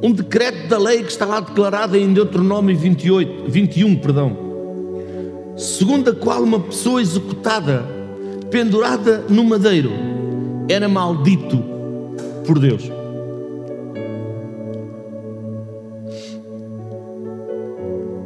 [0.02, 4.36] Um decreto da lei que está lá declarado em Deuteronômio 28, 21, perdão.
[5.56, 7.86] Segundo a qual uma pessoa executada,
[8.54, 9.90] pendurada no madeiro,
[10.70, 11.58] era maldito
[12.46, 12.84] por Deus.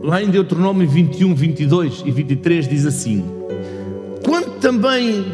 [0.03, 3.23] Lá em Deuteronômio 21, 22 e 23 diz assim:
[4.25, 5.25] Quando também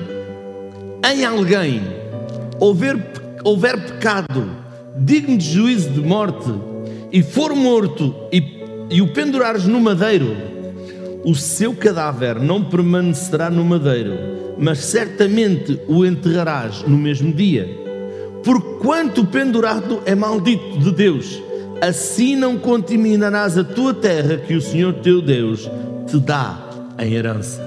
[1.12, 1.82] em alguém
[2.60, 2.96] houver,
[3.44, 4.48] houver pecado
[4.96, 6.54] digno de juízo de morte
[7.12, 8.44] e for morto e,
[8.91, 10.38] e o pendurares no madeiro,
[11.26, 17.68] o seu cadáver não permanecerá no madeiro, mas certamente o enterrarás no mesmo dia.
[18.43, 21.41] Porquanto pendurado é maldito de Deus,
[21.82, 25.70] assim não contaminarás a tua terra que o Senhor teu Deus
[26.08, 26.58] te dá
[26.99, 27.62] em herança.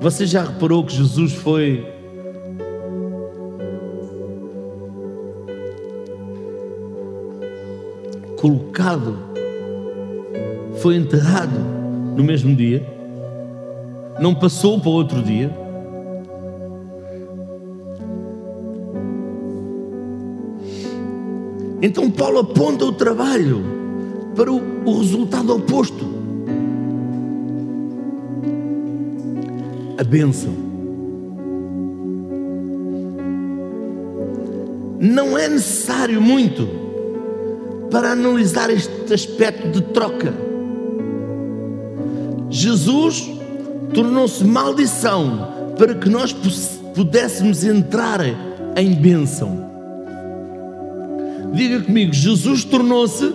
[0.00, 1.86] Você já reparou que Jesus foi
[8.36, 9.18] colocado,
[10.80, 11.58] foi enterrado
[12.16, 12.95] no mesmo dia,
[14.20, 15.50] não passou para outro dia.
[21.82, 23.62] Então Paulo aponta o trabalho
[24.34, 26.04] para o, o resultado oposto.
[29.98, 30.52] A bênção.
[34.98, 36.66] Não é necessário muito
[37.90, 40.34] para analisar este aspecto de troca.
[42.50, 43.35] Jesus
[43.92, 46.32] tornou-se maldição para que nós
[46.94, 48.20] pudéssemos entrar
[48.76, 49.66] em bênção.
[51.52, 53.34] Diga comigo, Jesus tornou-se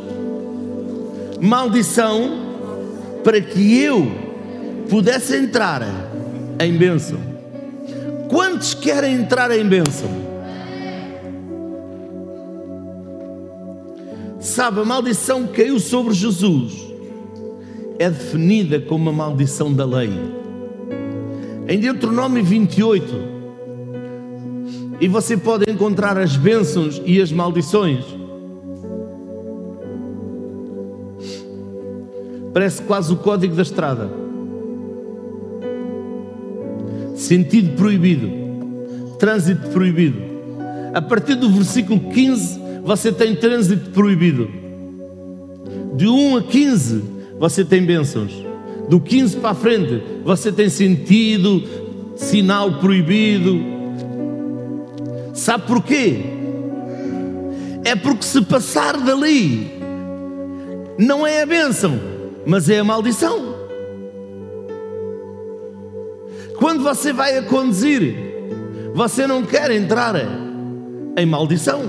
[1.40, 2.52] maldição
[3.24, 4.12] para que eu
[4.90, 5.82] pudesse entrar
[6.60, 7.20] em bênção.
[8.30, 10.10] Quantos querem entrar em bênção?
[14.40, 16.74] Sabe, a maldição que caiu sobre Jesus
[18.00, 20.41] é definida como uma maldição da lei.
[21.72, 23.16] Em Deuteronômio 28,
[25.00, 28.04] e você pode encontrar as bênçãos e as maldições.
[32.54, 34.10] Parece quase o código da estrada.
[37.16, 38.30] Sentido proibido,
[39.18, 40.22] trânsito proibido.
[40.94, 44.50] A partir do versículo 15, você tem trânsito proibido.
[45.96, 47.02] De 1 a 15,
[47.40, 48.51] você tem bênçãos.
[48.92, 51.64] Do 15 para a frente, você tem sentido,
[52.18, 53.72] sinal proibido,
[55.34, 56.20] Sabe porquê?
[57.84, 59.72] É porque se passar dali,
[60.98, 62.00] não é a bênção,
[62.46, 63.56] mas é a maldição.
[66.58, 68.14] Quando você vai a conduzir,
[68.94, 70.14] você não quer entrar
[71.18, 71.82] em maldição.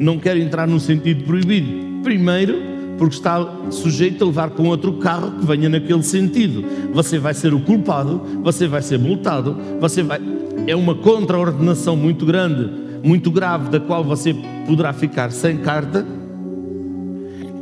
[0.00, 2.02] Não quer entrar num sentido proibido.
[2.02, 2.67] Primeiro,
[2.98, 6.64] porque está sujeito a levar com outro carro que venha naquele sentido.
[6.92, 10.20] Você vai ser o culpado, você vai ser multado, você vai
[10.66, 12.70] é uma contraordenação muito grande,
[13.02, 14.34] muito grave, da qual você
[14.66, 16.04] poderá ficar sem carta.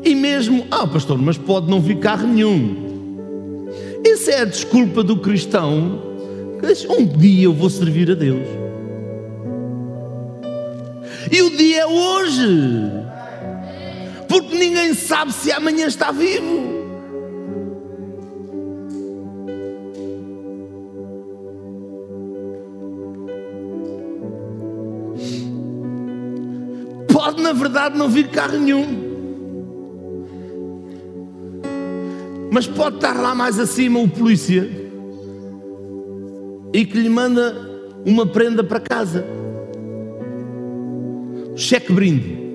[0.04, 3.66] E mesmo, ah, pastor, mas pode não vir carro nenhum.
[4.04, 6.02] Essa é a desculpa do cristão.
[6.90, 8.46] Um dia eu vou servir a Deus.
[11.30, 13.05] E o dia é hoje.
[14.36, 16.76] Porque ninguém sabe se amanhã está vivo.
[27.12, 28.86] pode, na verdade, não vir carro nenhum.
[32.52, 34.68] Mas pode estar lá mais acima o polícia
[36.74, 37.54] e que lhe manda
[38.04, 39.24] uma prenda para casa.
[41.56, 42.45] Cheque brinde.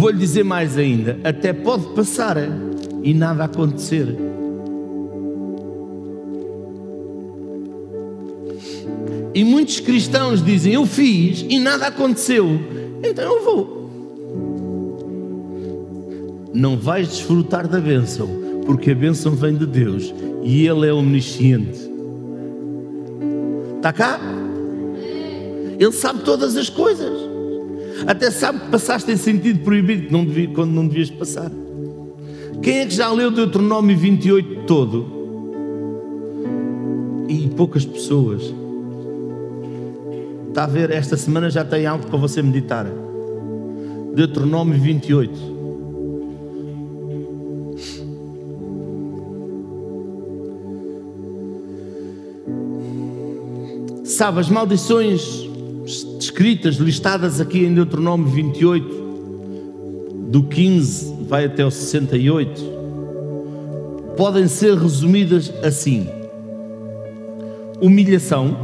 [0.00, 2.38] Vou-lhe dizer mais ainda: até pode passar
[3.02, 4.16] e nada acontecer.
[9.34, 12.48] E muitos cristãos dizem: Eu fiz e nada aconteceu,
[13.04, 13.90] então eu vou.
[16.54, 18.26] Não vais desfrutar da bênção,
[18.64, 21.78] porque a bênção vem de Deus e Ele é omnisciente.
[23.76, 24.18] Está cá?
[25.78, 27.29] Ele sabe todas as coisas.
[28.06, 31.50] Até sabe que passaste em sentido proibido não devia, quando não devias passar.
[32.62, 35.20] Quem é que já leu Deuteronômio 28 todo?
[37.28, 38.52] E poucas pessoas.
[40.48, 42.86] Está a ver, esta semana já tem algo para você meditar.
[44.14, 45.50] Deuteronômio 28.
[54.04, 55.49] Sabe, as maldições
[56.40, 62.62] descritas, listadas aqui em Deuteronômio 28, do 15 vai até o 68,
[64.16, 66.08] podem ser resumidas assim:
[67.78, 68.56] humilhação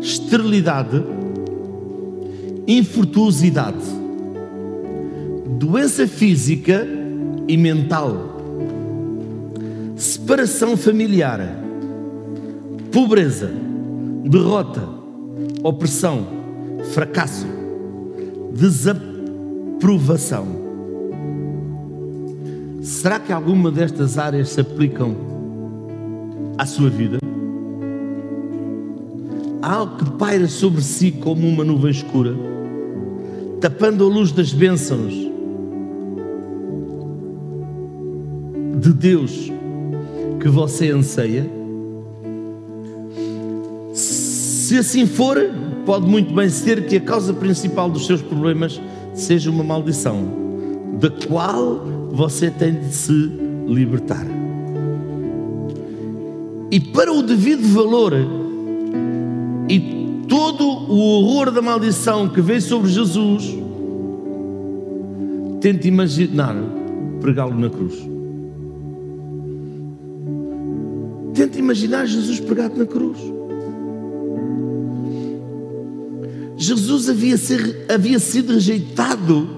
[0.00, 1.04] esterilidade,
[2.66, 3.84] infrutuosidade,
[5.58, 6.88] doença física
[7.46, 8.40] e mental,
[9.96, 11.58] separação familiar,
[12.90, 13.52] pobreza,
[14.24, 14.97] derrota,
[15.62, 16.26] opressão,
[16.92, 17.46] fracasso,
[18.54, 20.46] desaprovação.
[22.82, 25.14] Será que alguma destas áreas se aplicam
[26.56, 27.18] à sua vida?
[29.68, 32.34] há algo que paira sobre si como uma nuvem escura,
[33.60, 35.12] tapando a luz das bênçãos
[38.80, 39.52] de Deus
[40.40, 41.57] que você anseia.
[44.68, 45.38] Se assim for,
[45.86, 48.78] pode muito bem ser que a causa principal dos seus problemas
[49.14, 50.28] seja uma maldição,
[51.00, 53.12] da qual você tem de se
[53.66, 54.26] libertar.
[56.70, 58.12] E para o devido valor
[59.70, 59.80] e
[60.28, 63.56] todo o horror da maldição que veio sobre Jesus,
[65.62, 66.54] tente imaginar
[67.22, 67.94] pregá-lo na cruz.
[71.32, 73.37] Tente imaginar Jesus pregado na cruz.
[76.68, 79.48] Jesus havia, ser, havia sido rejeitado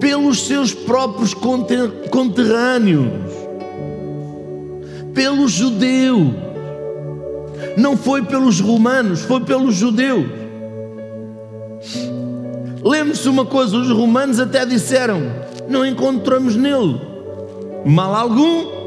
[0.00, 3.12] pelos seus próprios conterrâneos,
[5.12, 6.32] pelos judeus.
[7.76, 10.24] Não foi pelos romanos, foi pelos judeus.
[12.82, 15.20] Lembre-se uma coisa: os romanos até disseram:
[15.68, 16.98] não encontramos nele
[17.84, 18.81] mal algum.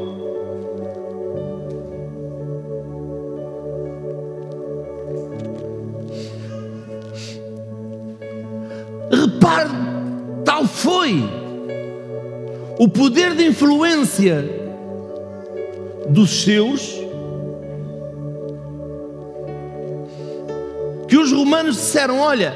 [11.06, 11.22] Foi
[12.78, 14.44] o poder de influência
[16.08, 16.94] dos seus
[21.08, 22.52] que os romanos disseram: Olha,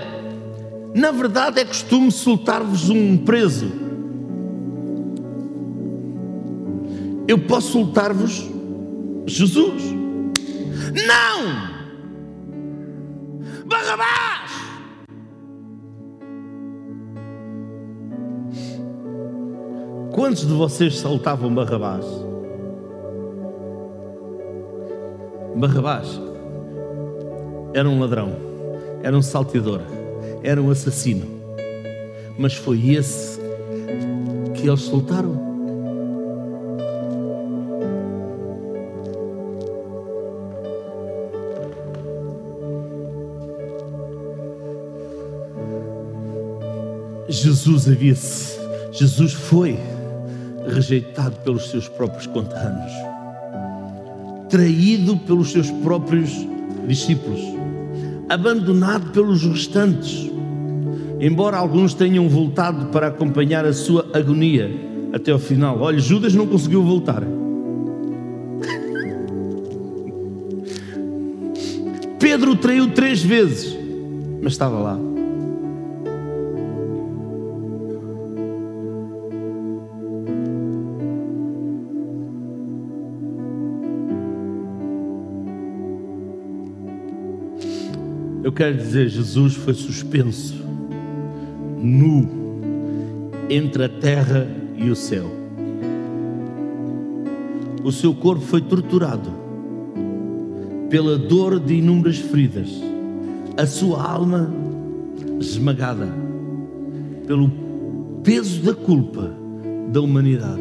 [0.92, 3.70] na verdade é costume soltar-vos um preso.
[7.28, 8.51] Eu posso soltar-vos
[9.26, 9.84] Jesus.
[11.07, 11.70] Não!
[13.66, 14.39] Barrabás!
[20.20, 22.04] Quantos de vocês soltavam Barrabás?
[25.56, 26.20] Barrabás
[27.72, 28.36] era um ladrão,
[29.02, 29.80] era um salteador,
[30.42, 31.24] era um assassino.
[32.38, 33.40] Mas foi esse
[34.54, 35.40] que eles soltaram.
[47.26, 48.14] Jesus havia
[48.92, 49.78] Jesus foi
[50.66, 52.92] rejeitado pelos seus próprios conterrâneos,
[54.48, 56.30] traído pelos seus próprios
[56.86, 57.40] discípulos,
[58.28, 60.30] abandonado pelos restantes,
[61.20, 64.70] embora alguns tenham voltado para acompanhar a sua agonia
[65.12, 65.80] até ao final.
[65.80, 67.22] Olha, Judas não conseguiu voltar.
[72.18, 73.76] Pedro traiu três vezes,
[74.42, 75.09] mas estava lá.
[88.51, 90.57] Eu quero dizer, Jesus foi suspenso,
[91.80, 92.28] nu,
[93.48, 94.44] entre a terra
[94.76, 95.30] e o céu.
[97.84, 99.30] O seu corpo foi torturado
[100.90, 102.68] pela dor de inúmeras feridas,
[103.57, 104.53] a sua alma
[105.38, 106.09] esmagada
[107.28, 107.53] pelo
[108.24, 109.32] peso da culpa
[109.92, 110.61] da humanidade.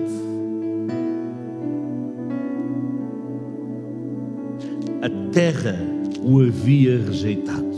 [5.01, 5.75] A terra
[6.21, 7.68] o havia rejeitado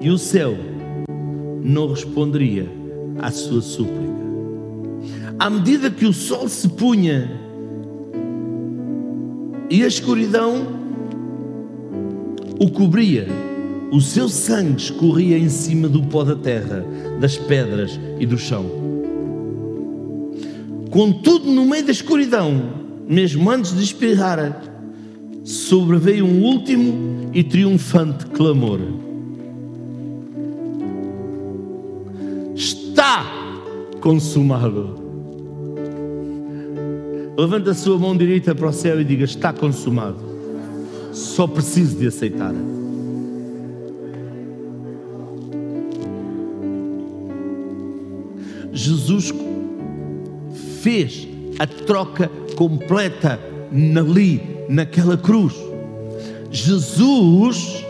[0.00, 0.56] e o céu
[1.62, 2.68] não responderia
[3.18, 4.18] à sua súplica.
[5.38, 7.30] À medida que o sol se punha
[9.70, 10.78] e a escuridão
[12.58, 13.28] o cobria,
[13.92, 16.84] o seu sangue escorria em cima do pó da terra,
[17.20, 18.66] das pedras e do chão.
[20.90, 22.60] Contudo, no meio da escuridão,
[23.08, 24.62] mesmo antes de espirrar,
[25.44, 28.80] sobreveio um último e triunfante clamor.
[34.00, 34.94] Consumado.
[37.36, 40.18] Levanta a sua mão direita para o céu e diga: Está consumado.
[41.12, 42.54] Só preciso de aceitar.
[48.72, 49.32] Jesus
[50.82, 51.28] fez
[51.58, 53.38] a troca completa
[53.98, 55.54] ali, naquela cruz.
[56.50, 57.84] Jesus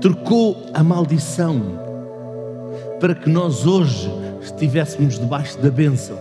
[0.00, 1.89] trocou a maldição
[3.00, 4.10] para que nós hoje
[4.42, 6.18] estivéssemos debaixo da bênção.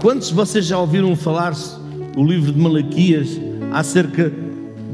[0.00, 1.54] Quantos de vocês já ouviram falar
[2.16, 3.38] o livro de Malaquias
[3.70, 4.32] acerca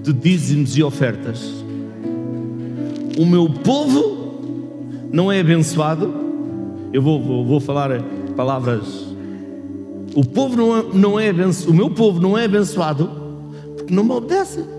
[0.02, 1.64] de dízimos e ofertas?
[3.16, 4.40] O meu povo
[5.12, 6.12] não é abençoado.
[6.92, 8.02] Eu vou, vou, vou falar
[8.36, 9.06] palavras.
[10.14, 11.70] O povo não é, não é abençoado.
[11.70, 13.08] O meu povo não é abençoado
[13.76, 14.73] porque não me obedece.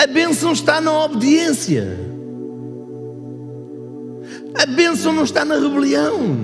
[0.00, 1.86] A bênção está na obediência.
[4.54, 6.38] A bênção não está na rebelião.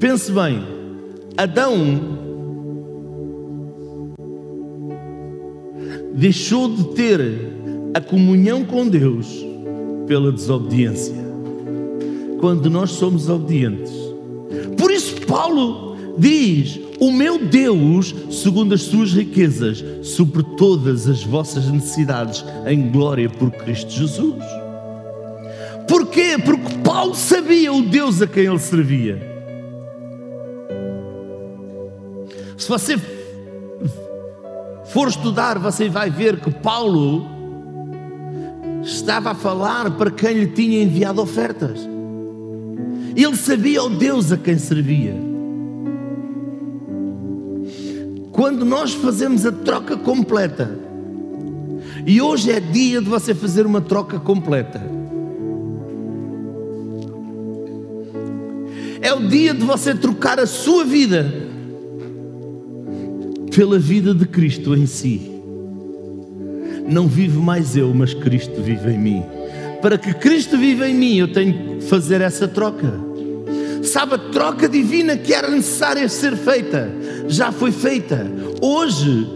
[0.00, 0.64] Pense bem,
[1.36, 2.16] Adão
[6.14, 7.20] deixou de ter
[7.92, 9.44] a comunhão com Deus
[10.06, 11.14] pela desobediência.
[12.40, 13.92] Quando nós somos obedientes.
[14.78, 21.66] Por isso, Paulo diz: O meu Deus, segundo as suas riquezas, supre todas as vossas
[21.66, 24.42] necessidades em glória por Cristo Jesus.
[25.86, 26.38] Porquê?
[26.42, 29.20] Porque Paulo sabia o Deus a quem ele servia.
[32.56, 32.98] Se você
[34.86, 37.26] for estudar, você vai ver que Paulo
[38.82, 41.86] estava a falar para quem lhe tinha enviado ofertas.
[43.14, 45.25] Ele sabia o Deus a quem servia.
[48.36, 50.78] Quando nós fazemos a troca completa,
[52.06, 54.78] e hoje é dia de você fazer uma troca completa.
[59.00, 61.32] É o dia de você trocar a sua vida
[63.54, 65.30] pela vida de Cristo em si.
[66.86, 69.24] Não vivo mais eu, mas Cristo vive em mim.
[69.80, 73.05] Para que Cristo viva em mim, eu tenho que fazer essa troca.
[73.86, 76.90] Sabe, a troca divina que era necessária ser feita,
[77.28, 78.30] já foi feita.
[78.60, 79.26] Hoje,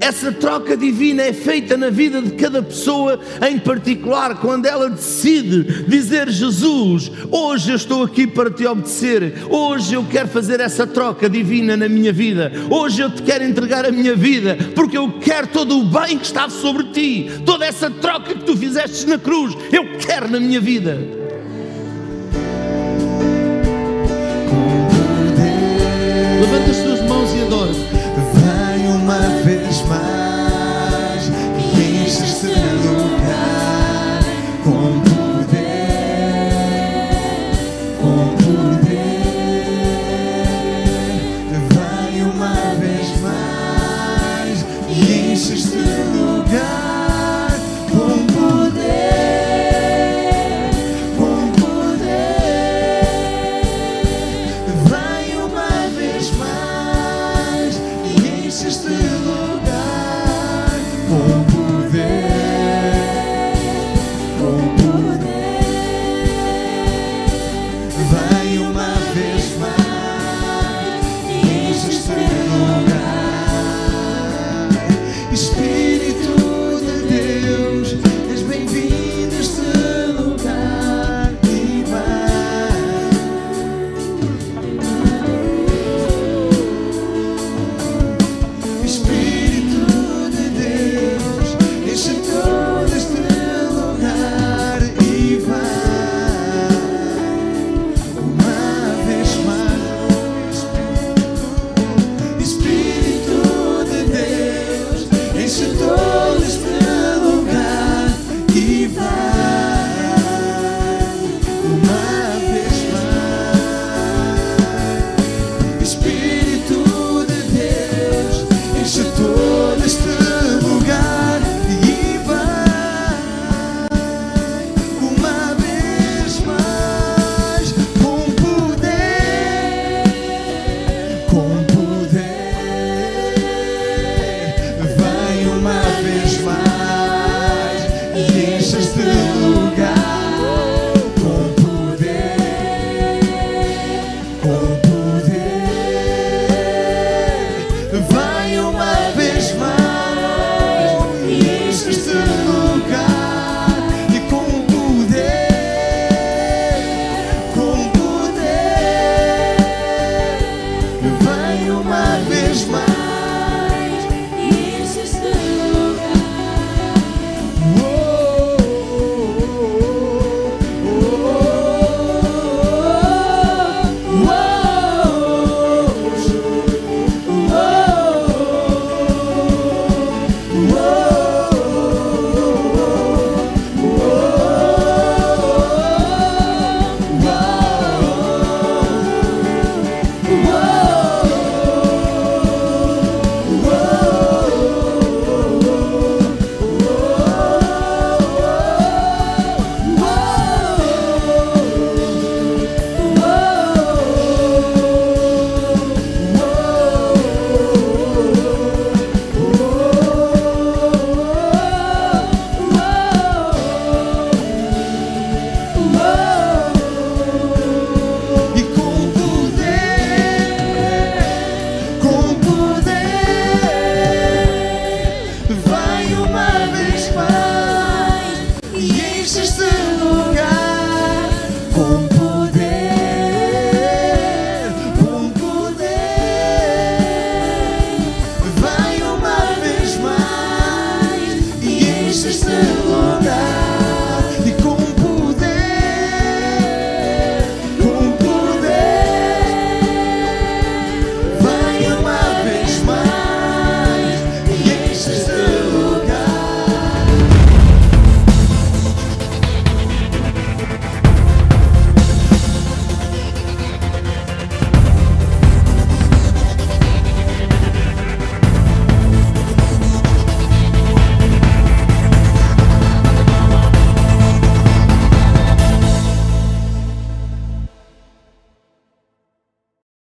[0.00, 5.84] essa troca divina é feita na vida de cada pessoa em particular, quando ela decide
[5.86, 11.28] dizer: Jesus, hoje eu estou aqui para te obedecer, hoje eu quero fazer essa troca
[11.28, 15.46] divina na minha vida, hoje eu te quero entregar a minha vida, porque eu quero
[15.48, 19.56] todo o bem que está sobre ti, toda essa troca que tu fizeste na cruz,
[19.72, 21.19] eu quero na minha vida.